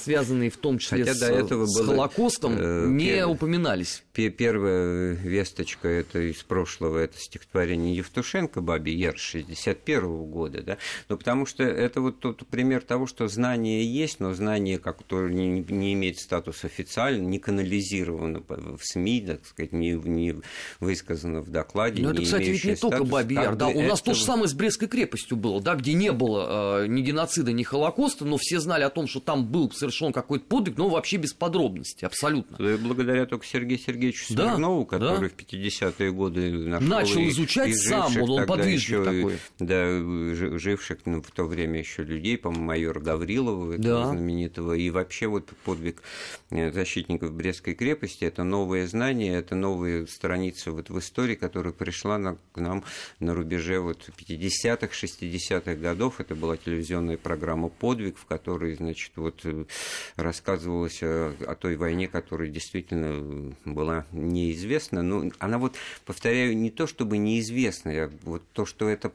связанные 0.00 0.50
в 0.50 0.56
том 0.56 0.78
числе 0.78 1.04
Хотя 1.04 1.14
с, 1.14 1.20
до 1.20 1.26
этого 1.26 1.66
с 1.66 1.76
было, 1.76 1.86
Холокостом, 1.86 2.56
э, 2.56 2.86
не 2.88 3.06
пер... 3.06 3.28
упоминались. 3.28 4.04
Первая 4.12 5.14
весточка 5.14 5.88
это 5.88 6.20
из 6.20 6.42
прошлого, 6.44 6.98
это 6.98 7.18
стихотворение 7.18 7.96
Евтушенко 7.96 8.60
«Бабе 8.60 8.94
Яр» 8.94 9.18
61 9.18 10.04
-го 10.04 10.26
года, 10.26 10.62
да, 10.62 10.78
но 11.08 11.16
потому 11.16 11.46
что 11.46 11.64
это 11.64 12.00
вот 12.00 12.20
тот 12.20 12.46
пример 12.46 12.82
того, 12.82 13.06
что 13.06 13.26
знание 13.26 13.84
есть, 13.84 14.20
но 14.20 14.32
знание, 14.34 14.78
которое 14.78 15.32
не, 15.32 15.64
не 15.68 15.94
имеет 15.94 16.18
статус 16.18 16.64
официально, 16.64 17.22
не 17.22 17.38
канализировано 17.38 18.42
в 18.48 18.80
СМИ, 18.80 19.24
так 19.26 19.46
сказать, 19.46 19.72
не, 19.72 19.92
не 19.92 20.36
высказано 20.78 21.40
в 21.40 21.50
докладе. 21.50 22.02
Но 22.02 22.10
это, 22.12 22.22
кстати, 22.22 22.44
ведь 22.44 22.64
не 22.64 22.76
только 22.76 23.04
Бабе 23.04 23.34
Яр, 23.34 23.56
да, 23.56 23.68
у 23.68 23.82
нас 23.82 24.00
то 24.00 24.14
же 24.14 24.24
самое 24.24 24.48
с 24.48 24.54
Брестской 24.54 24.88
крепостью 24.88 25.36
было, 25.36 25.60
да, 25.60 25.74
где 25.74 25.94
не 25.94 26.12
было 26.12 26.82
э, 26.82 26.86
ни 26.86 27.02
геноцида, 27.02 27.52
ни 27.52 27.64
Холокоста, 27.64 28.24
но 28.24 28.36
все 28.36 28.60
знали 28.60 28.84
о 28.84 28.90
том, 28.90 29.08
что 29.08 29.20
там 29.20 29.46
был 29.46 29.63
совершен 29.72 30.12
какой-то 30.12 30.44
подвиг, 30.44 30.76
но 30.76 30.88
вообще 30.88 31.16
без 31.16 31.32
подробностей, 31.32 32.06
абсолютно. 32.06 32.56
Да, 32.58 32.76
благодаря 32.76 33.26
только 33.26 33.46
Сергею 33.46 33.78
Сергеевичу 33.78 34.34
да, 34.34 34.50
Смирнову, 34.50 34.86
который 34.86 35.28
да. 35.28 35.34
в 35.34 35.38
50-е 35.38 36.12
годы 36.12 36.50
нашел 36.50 36.88
начал 36.88 37.20
и, 37.20 37.28
изучать 37.28 37.68
и 37.68 37.74
сам, 37.74 38.16
он, 38.22 38.30
он 38.30 38.46
подвижник 38.46 39.00
еще, 39.00 39.04
такой. 39.04 39.38
Да, 39.58 40.58
живших 40.58 40.98
ну, 41.04 41.22
в 41.22 41.30
то 41.30 41.44
время 41.44 41.78
еще 41.78 42.02
людей, 42.02 42.38
по-моему, 42.38 42.66
майора 42.66 43.00
Гаврилова, 43.00 43.78
да. 43.78 44.08
знаменитого, 44.08 44.74
и 44.74 44.90
вообще 44.90 45.26
вот 45.26 45.50
подвиг 45.64 46.02
э, 46.50 46.72
защитников 46.72 47.32
Брестской 47.32 47.74
крепости, 47.74 48.24
это 48.24 48.44
новое 48.44 48.86
знание, 48.86 49.34
это 49.34 49.54
новая 49.54 50.06
страница 50.06 50.72
вот 50.72 50.90
в 50.90 50.98
истории, 50.98 51.34
которая 51.34 51.72
пришла 51.72 52.18
на, 52.18 52.36
к 52.52 52.60
нам 52.60 52.84
на 53.20 53.34
рубеже 53.34 53.80
вот 53.80 54.08
50-х, 54.16 54.88
60-х 54.88 55.74
годов. 55.74 56.20
Это 56.20 56.34
была 56.34 56.56
телевизионная 56.56 57.16
программа 57.16 57.68
«Подвиг», 57.68 58.18
в 58.18 58.26
которой, 58.26 58.74
значит, 58.74 59.12
вот 59.16 59.40
э, 59.44 59.53
рассказывалось 60.16 61.02
о, 61.02 61.34
о 61.46 61.54
той 61.54 61.76
войне, 61.76 62.08
которая 62.08 62.48
действительно 62.48 63.54
была 63.64 64.06
неизвестна. 64.12 65.02
Но 65.02 65.30
она 65.38 65.58
вот, 65.58 65.76
повторяю, 66.04 66.56
не 66.56 66.70
то 66.70 66.86
чтобы 66.86 67.18
неизвестная, 67.18 68.06
а 68.06 68.10
вот 68.22 68.42
то, 68.52 68.66
что 68.66 68.88
это 68.88 69.08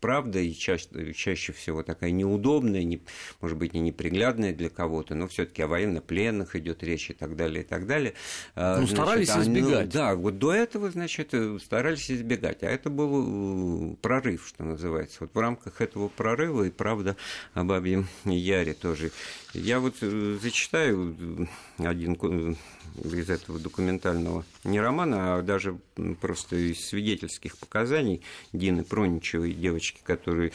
правда 0.00 0.38
и 0.38 0.52
чаще, 0.54 1.12
чаще 1.14 1.52
всего 1.52 1.82
такая 1.82 2.10
неудобная, 2.10 2.82
не, 2.84 3.00
может 3.40 3.56
быть, 3.56 3.74
не 3.74 3.80
неприглядная 3.80 4.54
для 4.54 4.70
кого-то, 4.70 5.14
но 5.14 5.28
все-таки 5.28 5.62
о 5.62 5.68
военнопленных 5.68 6.56
идет 6.56 6.82
речь 6.82 7.10
и 7.10 7.14
так 7.14 7.36
далее, 7.36 7.62
и 7.62 7.66
так 7.66 7.86
далее. 7.86 8.14
Ну, 8.54 8.62
значит, 8.62 8.90
старались 8.90 9.30
избегать. 9.30 9.86
Ну, 9.86 9.92
да, 9.92 10.14
вот 10.14 10.38
до 10.38 10.52
этого, 10.52 10.90
значит, 10.90 11.34
старались 11.62 12.10
избегать. 12.10 12.62
А 12.62 12.66
это 12.66 12.90
был 12.90 13.96
прорыв, 14.02 14.46
что 14.46 14.64
называется. 14.64 15.18
Вот 15.20 15.34
в 15.34 15.38
рамках 15.38 15.80
этого 15.80 16.08
прорыва 16.08 16.64
и 16.64 16.70
правда 16.70 17.16
о 17.54 17.64
Бабьем 17.64 18.08
Яре 18.24 18.74
тоже. 18.74 19.10
Я 19.58 19.80
вот 19.80 19.96
зачитаю 19.98 21.48
один 21.78 22.14
из 23.04 23.30
этого 23.30 23.58
документального 23.58 24.44
не 24.64 24.80
романа, 24.80 25.36
а 25.36 25.42
даже 25.42 25.78
просто 26.20 26.56
из 26.56 26.86
свидетельских 26.86 27.58
показаний 27.58 28.22
Дины 28.52 28.84
Проничевой, 28.84 29.52
девочки, 29.52 30.00
которая 30.02 30.52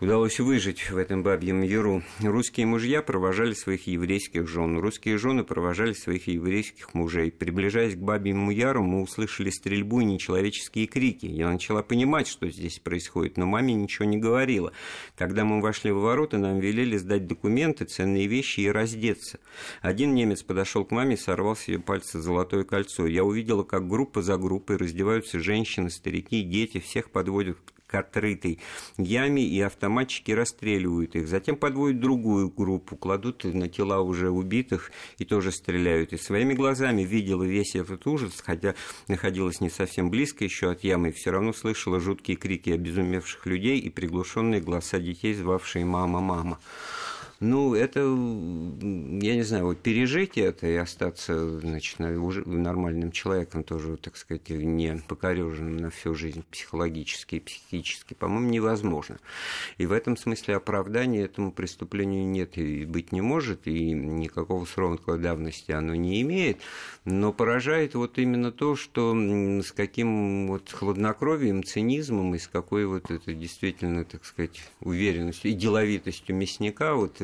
удалось 0.00 0.38
выжить 0.40 0.90
в 0.90 0.96
этом 0.96 1.22
бабьем 1.22 1.62
яру. 1.62 2.02
Русские 2.20 2.66
мужья 2.66 3.00
провожали 3.00 3.54
своих 3.54 3.86
еврейских 3.86 4.46
жен, 4.46 4.78
русские 4.78 5.16
жены 5.16 5.42
провожали 5.42 5.94
своих 5.94 6.26
еврейских 6.26 6.92
мужей. 6.92 7.32
Приближаясь 7.32 7.94
к 7.94 7.98
бабьему 7.98 8.50
яру, 8.50 8.82
мы 8.82 9.02
услышали 9.02 9.48
стрельбу 9.50 10.00
и 10.00 10.04
нечеловеческие 10.04 10.86
крики. 10.86 11.26
Я 11.26 11.50
начала 11.50 11.82
понимать, 11.82 12.28
что 12.28 12.48
здесь 12.50 12.78
происходит, 12.78 13.38
но 13.38 13.46
маме 13.46 13.74
ничего 13.74 14.04
не 14.04 14.18
говорила. 14.18 14.72
Когда 15.16 15.44
мы 15.44 15.62
вошли 15.62 15.92
в 15.92 16.00
ворота, 16.00 16.36
нам 16.36 16.60
велели 16.60 16.98
сдать 16.98 17.26
документы, 17.26 17.86
ценные 17.86 18.26
вещи 18.26 18.60
и 18.60 18.68
раздеться. 18.68 19.40
Один 19.80 20.14
немец 20.14 20.42
подошел 20.42 20.84
к 20.84 20.90
маме 20.90 21.14
и 21.14 21.18
сорвал 21.18 21.56
с 21.56 21.68
ее 21.68 21.78
пальца 21.78 22.20
золотое 22.20 22.64
кольцо. 22.64 23.06
Я 23.06 23.24
увидела, 23.24 23.62
как 23.62 23.88
группа 23.88 24.20
за 24.20 24.36
группой 24.36 24.76
раздеваются 24.76 25.40
женщины, 25.40 25.90
старики, 25.90 26.42
дети, 26.42 26.80
всех 26.80 27.10
подводят 27.10 27.56
к 27.86 27.94
отрытой 27.94 28.58
яме, 28.98 29.42
и 29.42 29.60
автоматчики 29.60 30.32
расстреливают 30.32 31.14
их. 31.16 31.28
Затем 31.28 31.56
подводят 31.56 32.00
другую 32.00 32.50
группу, 32.50 32.96
кладут 32.96 33.44
на 33.44 33.68
тела 33.68 34.00
уже 34.00 34.30
убитых 34.30 34.90
и 35.18 35.24
тоже 35.24 35.52
стреляют. 35.52 36.12
И 36.12 36.18
своими 36.18 36.54
глазами 36.54 37.02
видела 37.02 37.44
весь 37.44 37.76
этот 37.76 38.06
ужас, 38.06 38.42
хотя 38.44 38.74
находилась 39.08 39.60
не 39.60 39.70
совсем 39.70 40.10
близко 40.10 40.44
еще 40.44 40.70
от 40.70 40.84
ямы, 40.84 41.10
и 41.10 41.12
все 41.12 41.30
равно 41.30 41.52
слышала 41.52 42.00
жуткие 42.00 42.36
крики 42.36 42.70
обезумевших 42.70 43.46
людей 43.46 43.78
и 43.78 43.90
приглушенные 43.90 44.60
голоса 44.60 44.98
детей, 44.98 45.34
звавшие 45.34 45.84
«мама, 45.84 46.20
мама». 46.20 46.58
Ну, 47.38 47.74
это, 47.74 48.00
я 48.00 49.34
не 49.34 49.42
знаю, 49.42 49.66
вот 49.66 49.78
пережить 49.78 50.38
это 50.38 50.66
и 50.66 50.74
остаться, 50.74 51.60
значит, 51.60 52.00
уже 52.00 52.48
нормальным 52.48 53.12
человеком 53.12 53.62
тоже, 53.62 53.98
так 53.98 54.16
сказать, 54.16 54.48
не 54.48 55.02
покореженным 55.06 55.76
на 55.76 55.90
всю 55.90 56.14
жизнь 56.14 56.44
психологически 56.50 57.36
и 57.36 57.40
психически, 57.40 58.14
по-моему, 58.14 58.48
невозможно. 58.48 59.18
И 59.76 59.84
в 59.84 59.92
этом 59.92 60.16
смысле 60.16 60.56
оправдания 60.56 61.24
этому 61.24 61.52
преступлению 61.52 62.26
нет 62.26 62.56
и 62.56 62.86
быть 62.86 63.12
не 63.12 63.20
может, 63.20 63.66
и 63.66 63.90
никакого 63.92 64.64
срока 64.64 65.18
давности 65.18 65.72
оно 65.72 65.94
не 65.94 66.22
имеет, 66.22 66.58
но 67.04 67.34
поражает 67.34 67.94
вот 67.94 68.18
именно 68.18 68.50
то, 68.50 68.76
что 68.76 69.14
с 69.14 69.72
каким 69.72 70.48
вот 70.48 70.70
хладнокровием, 70.70 71.64
цинизмом 71.64 72.34
и 72.34 72.38
с 72.38 72.48
какой 72.48 72.86
вот 72.86 73.10
это 73.10 73.34
действительно, 73.34 74.06
так 74.06 74.24
сказать, 74.24 74.62
уверенностью 74.80 75.50
и 75.50 75.54
деловитостью 75.54 76.34
мясника 76.34 76.94
вот 76.94 77.20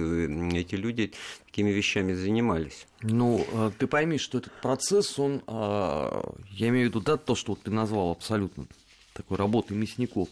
эти 0.55 0.75
люди 0.75 1.13
такими 1.47 1.71
вещами 1.71 2.13
занимались. 2.13 2.87
Ну, 3.03 3.45
э, 3.53 3.71
ты 3.79 3.87
пойми, 3.87 4.19
что 4.19 4.39
этот 4.39 4.53
процесс, 4.61 5.19
он, 5.19 5.43
а, 5.47 6.35
я 6.51 6.69
имею 6.69 6.87
в 6.87 6.89
виду, 6.91 7.01
да, 7.01 7.17
то, 7.17 7.35
что 7.35 7.57
ты 7.57 7.71
назвал 7.71 8.11
абсолютно 8.11 8.67
такой 9.13 9.37
работой 9.37 9.77
мясников, 9.77 10.29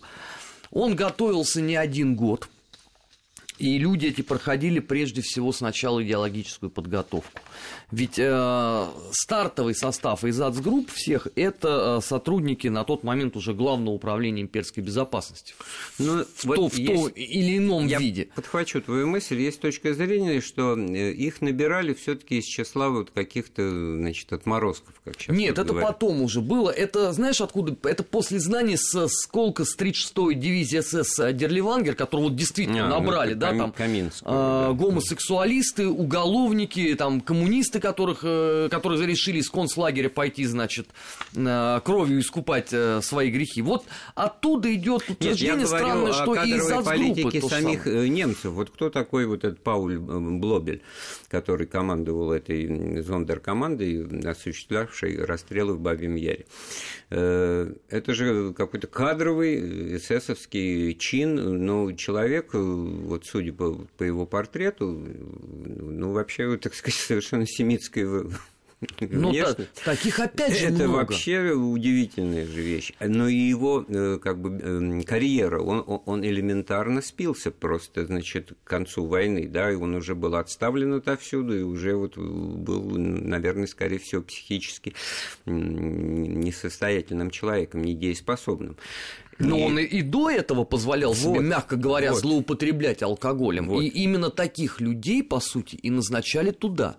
он 0.71 0.95
готовился 0.95 1.61
не 1.61 1.77
один 1.77 2.15
год, 2.15 2.49
и 3.61 3.79
люди 3.79 4.07
эти 4.07 4.23
проходили 4.23 4.81
прежде 4.81 5.21
всего 5.21 5.53
сначала 5.53 6.03
идеологическую 6.03 6.71
подготовку. 6.71 7.41
Ведь 7.91 8.19
э, 8.19 8.87
стартовый 9.13 9.75
состав 9.75 10.25
из 10.25 10.41
АЦГрупп 10.41 10.91
всех– 10.91 11.29
это 11.37 11.99
э, 11.99 12.07
сотрудники 12.07 12.69
на 12.69 12.85
тот 12.85 13.05
момент 13.05 13.37
уже 13.37 13.53
Главного 13.53 13.95
управления 13.95 14.41
имперской 14.41 14.83
безопасности. 14.83 15.55
Ну, 15.99 16.25
в, 16.25 16.45
вот 16.45 16.57
то, 16.57 16.69
в 16.69 16.77
том 16.77 17.09
или 17.09 17.59
ином 17.59 17.87
я 17.87 17.99
виде. 17.99 18.29
подхвачу 18.35 18.81
твою 18.81 19.07
мысль. 19.07 19.39
Есть 19.41 19.61
точка 19.61 19.93
зрения, 19.93 20.41
что 20.41 20.79
э, 20.79 21.13
их 21.13 21.43
набирали 21.43 21.93
все 21.93 22.15
таки 22.15 22.39
из 22.39 22.47
числа 22.47 22.89
вот 22.89 23.11
каких-то 23.11 23.69
значит, 23.69 24.33
отморозков, 24.33 24.95
как 25.05 25.21
сейчас 25.21 25.37
Нет, 25.37 25.59
это 25.59 25.65
говорят. 25.65 25.91
потом 25.91 26.23
уже 26.23 26.41
было. 26.41 26.71
Это, 26.71 27.13
знаешь, 27.13 27.43
откуда? 27.43 27.77
Это 27.87 28.05
после 28.05 28.41
знаний 28.41 28.79
с 28.79 29.09
сколка 29.09 29.67
с 29.67 29.77
36-й 29.77 30.35
дивизии 30.35 30.81
СС 30.81 31.19
Дерливангер, 31.35 31.95
которого 31.95 32.29
вот 32.29 32.37
действительно 32.37 32.87
а, 32.87 32.89
ну, 32.89 33.01
набрали, 33.01 33.35
ну, 33.35 33.41
да, 33.41 33.50
там 33.59 33.75
а, 34.23 34.69
да. 34.69 34.73
гомосексуалисты, 34.75 35.89
уголовники, 35.89 36.95
там 36.95 37.21
коммунисты, 37.21 37.81
которых, 37.81 38.21
э, 38.23 38.69
которые 38.71 39.07
решили 39.07 39.39
из 39.39 39.51
концлагеря 39.51 40.09
пойти, 40.09 40.45
значит, 40.45 40.89
э, 41.35 41.81
кровью 41.85 42.21
искупать 42.21 42.69
э, 42.73 43.01
свои 43.03 43.31
грехи. 43.31 43.63
Вот 43.63 43.85
оттуда 44.15 44.73
идет 44.75 45.09
утверждение 45.09 45.59
Нет, 45.59 45.69
странное, 45.69 46.13
что 46.13 46.35
и 46.35 46.51
из 46.51 46.85
политики 46.85 47.41
самих 47.41 47.85
самое. 47.85 48.09
немцев. 48.09 48.53
Вот 48.53 48.71
кто 48.71 48.91
такой 48.91 49.27
вот 49.27 49.45
этот 49.45 49.63
Пауль 49.63 49.99
Блобель, 49.99 50.83
который 51.29 51.67
командовал 51.67 52.33
этой 52.33 53.03
зондеркомандой, 53.03 54.07
осуществлявшей 54.27 55.25
расстрелы 55.25 55.75
в 55.75 55.81
Бабьем 55.81 56.15
Яре? 56.15 56.47
Это 57.11 58.15
же 58.15 58.53
какой-то 58.53 58.87
кадровый 58.87 59.97
эсэсовский 59.97 60.95
чин, 60.95 61.65
но 61.65 61.93
человек, 61.93 62.51
вот 62.53 63.25
судя 63.27 63.40
по, 63.49 63.87
по 63.97 64.03
его 64.03 64.27
портрету, 64.27 64.91
ну, 64.91 66.13
вообще, 66.13 66.59
так 66.59 66.75
сказать, 66.75 67.01
совершенно 67.01 67.47
семитской 67.47 68.05
ну, 69.01 69.33
да, 69.33 69.55
таких 69.85 70.19
опять 70.21 70.59
же 70.59 70.67
Это 70.67 70.85
много. 70.85 70.93
вообще 70.93 71.53
удивительная 71.53 72.47
же 72.47 72.63
вещь. 72.63 72.93
Но 72.99 73.29
и 73.29 73.35
его 73.35 73.85
э, 73.87 74.19
как 74.23 74.41
бы 74.41 74.59
эм, 74.59 75.03
карьера, 75.03 75.61
он, 75.61 75.85
он 76.07 76.25
элементарно 76.25 77.03
спился 77.03 77.51
просто, 77.51 78.07
значит, 78.07 78.53
к 78.65 78.69
концу 78.69 79.05
войны, 79.05 79.49
да, 79.49 79.71
и 79.71 79.75
он 79.75 79.95
уже 79.95 80.15
был 80.15 80.35
отставлен 80.35 80.95
отовсюду, 80.95 81.59
и 81.59 81.63
уже 81.63 81.95
вот 81.95 82.17
был, 82.17 82.83
наверное, 82.97 83.67
скорее 83.67 83.99
всего, 83.99 84.23
психически 84.23 84.95
несостоятельным 85.45 87.31
человеком, 87.31 87.85
недееспособным. 87.85 88.79
Но 89.41 89.57
и... 89.57 89.63
он 89.63 89.79
и, 89.79 89.85
и 89.85 90.03
до 90.03 90.31
этого 90.31 90.65
позволял 90.65 91.13
вот, 91.13 91.19
себе, 91.19 91.41
мягко 91.41 91.77
говоря, 91.77 92.13
вот. 92.13 92.21
злоупотреблять 92.21 93.03
алкоголем. 93.03 93.69
Вот. 93.69 93.83
И 93.83 93.89
именно 93.89 94.31
таких 94.31 94.81
людей, 94.81 95.23
по 95.23 95.41
сути, 95.41 95.77
и 95.77 95.91
назначали 95.91 96.51
туда. 96.51 96.97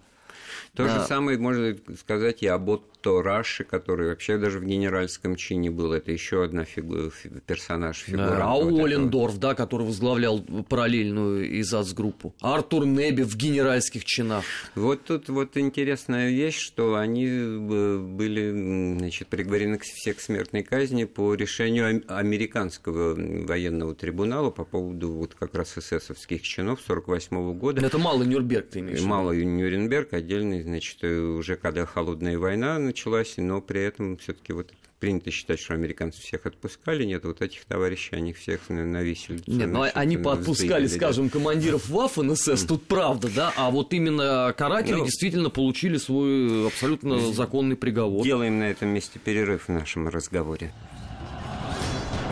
То 0.76 0.86
да. 0.86 1.00
же 1.00 1.06
самое 1.06 1.38
можно 1.38 1.76
сказать 1.98 2.44
и 2.44 2.48
об 2.48 2.70
то 3.02 3.22
Раши, 3.22 3.64
который 3.64 4.10
вообще 4.10 4.38
даже 4.38 4.60
в 4.60 4.64
генеральском 4.64 5.36
чине 5.36 5.72
был, 5.72 5.92
это 5.92 6.12
еще 6.12 6.44
одна 6.44 6.66
фигура, 6.66 7.12
персонаж, 7.46 7.98
фигура. 7.98 8.28
Да, 8.28 8.46
а 8.46 8.56
вот 8.56 8.80
Олендорф, 8.80 9.36
этого. 9.36 9.50
да, 9.50 9.56
который 9.56 9.88
возглавлял 9.88 10.40
параллельную 10.70 11.60
ИЗАЦ-группу. 11.62 12.36
Артур 12.42 12.86
Неби 12.86 13.24
в 13.24 13.36
генеральских 13.36 14.06
чинах. 14.06 14.44
Вот 14.76 15.04
тут 15.04 15.30
вот 15.30 15.58
интересная 15.58 16.30
вещь, 16.30 16.60
что 16.60 16.96
они 16.96 17.28
э, 17.28 17.98
были 17.98 18.98
значит, 19.00 19.28
приговорены 19.28 19.80
все 19.80 20.14
к 20.14 20.20
смертной 20.20 20.64
казни 20.64 21.06
по 21.06 21.34
решению 21.34 22.04
американского 22.08 23.16
военного 23.16 23.96
трибунала 23.96 24.52
по 24.52 24.64
поводу 24.64 25.12
вот 25.12 25.34
как 25.34 25.56
раз 25.56 25.78
эсэсовских 25.78 26.44
чинов 26.44 26.82
48 26.86 27.54
года. 27.58 27.86
Это 27.86 27.98
малый 27.98 28.28
Нюрнберг, 28.28 28.70
ты 28.70 28.80
имеешь 28.80 29.02
Малый 29.02 29.44
Нюрнберг, 29.44 30.14
отдельный, 30.14 30.61
значит, 30.62 31.04
уже 31.04 31.56
когда 31.56 31.86
холодная 31.86 32.38
война 32.38 32.80
началась, 32.80 33.36
но 33.38 33.62
при 33.62 33.82
этом 33.82 34.18
все-таки 34.18 34.54
вот 34.54 34.72
принято 35.02 35.32
считать, 35.32 35.60
что 35.60 35.74
американцы 35.74 36.22
всех 36.22 36.46
отпускали. 36.46 37.04
Нет, 37.04 37.26
вот 37.26 37.42
этих 37.42 37.66
товарищей, 37.66 38.16
они 38.16 38.34
всех 38.34 38.70
навесили. 38.70 39.42
Нет, 39.48 39.68
но 39.68 39.86
ну, 39.86 39.92
они 39.94 40.16
подпускали, 40.16 40.88
скажем, 40.88 41.30
командиров 41.30 41.90
Waffen 41.90 42.36
СС, 42.36 42.64
тут 42.64 42.84
правда, 42.84 43.30
да, 43.36 43.54
а 43.58 43.72
вот 43.72 43.94
именно 43.94 44.54
каратели 44.56 44.96
ну, 44.96 45.06
действительно 45.06 45.50
получили 45.50 45.98
свой 45.98 46.68
абсолютно 46.68 47.34
законный 47.34 47.76
приговор. 47.76 48.24
Делаем 48.24 48.60
на 48.60 48.70
этом 48.70 48.90
месте 48.90 49.20
перерыв 49.20 49.68
в 49.68 49.70
нашем 49.70 50.08
разговоре. 50.08 50.72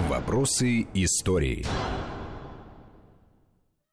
Вопросы 0.07 0.87
истории. 0.93 1.65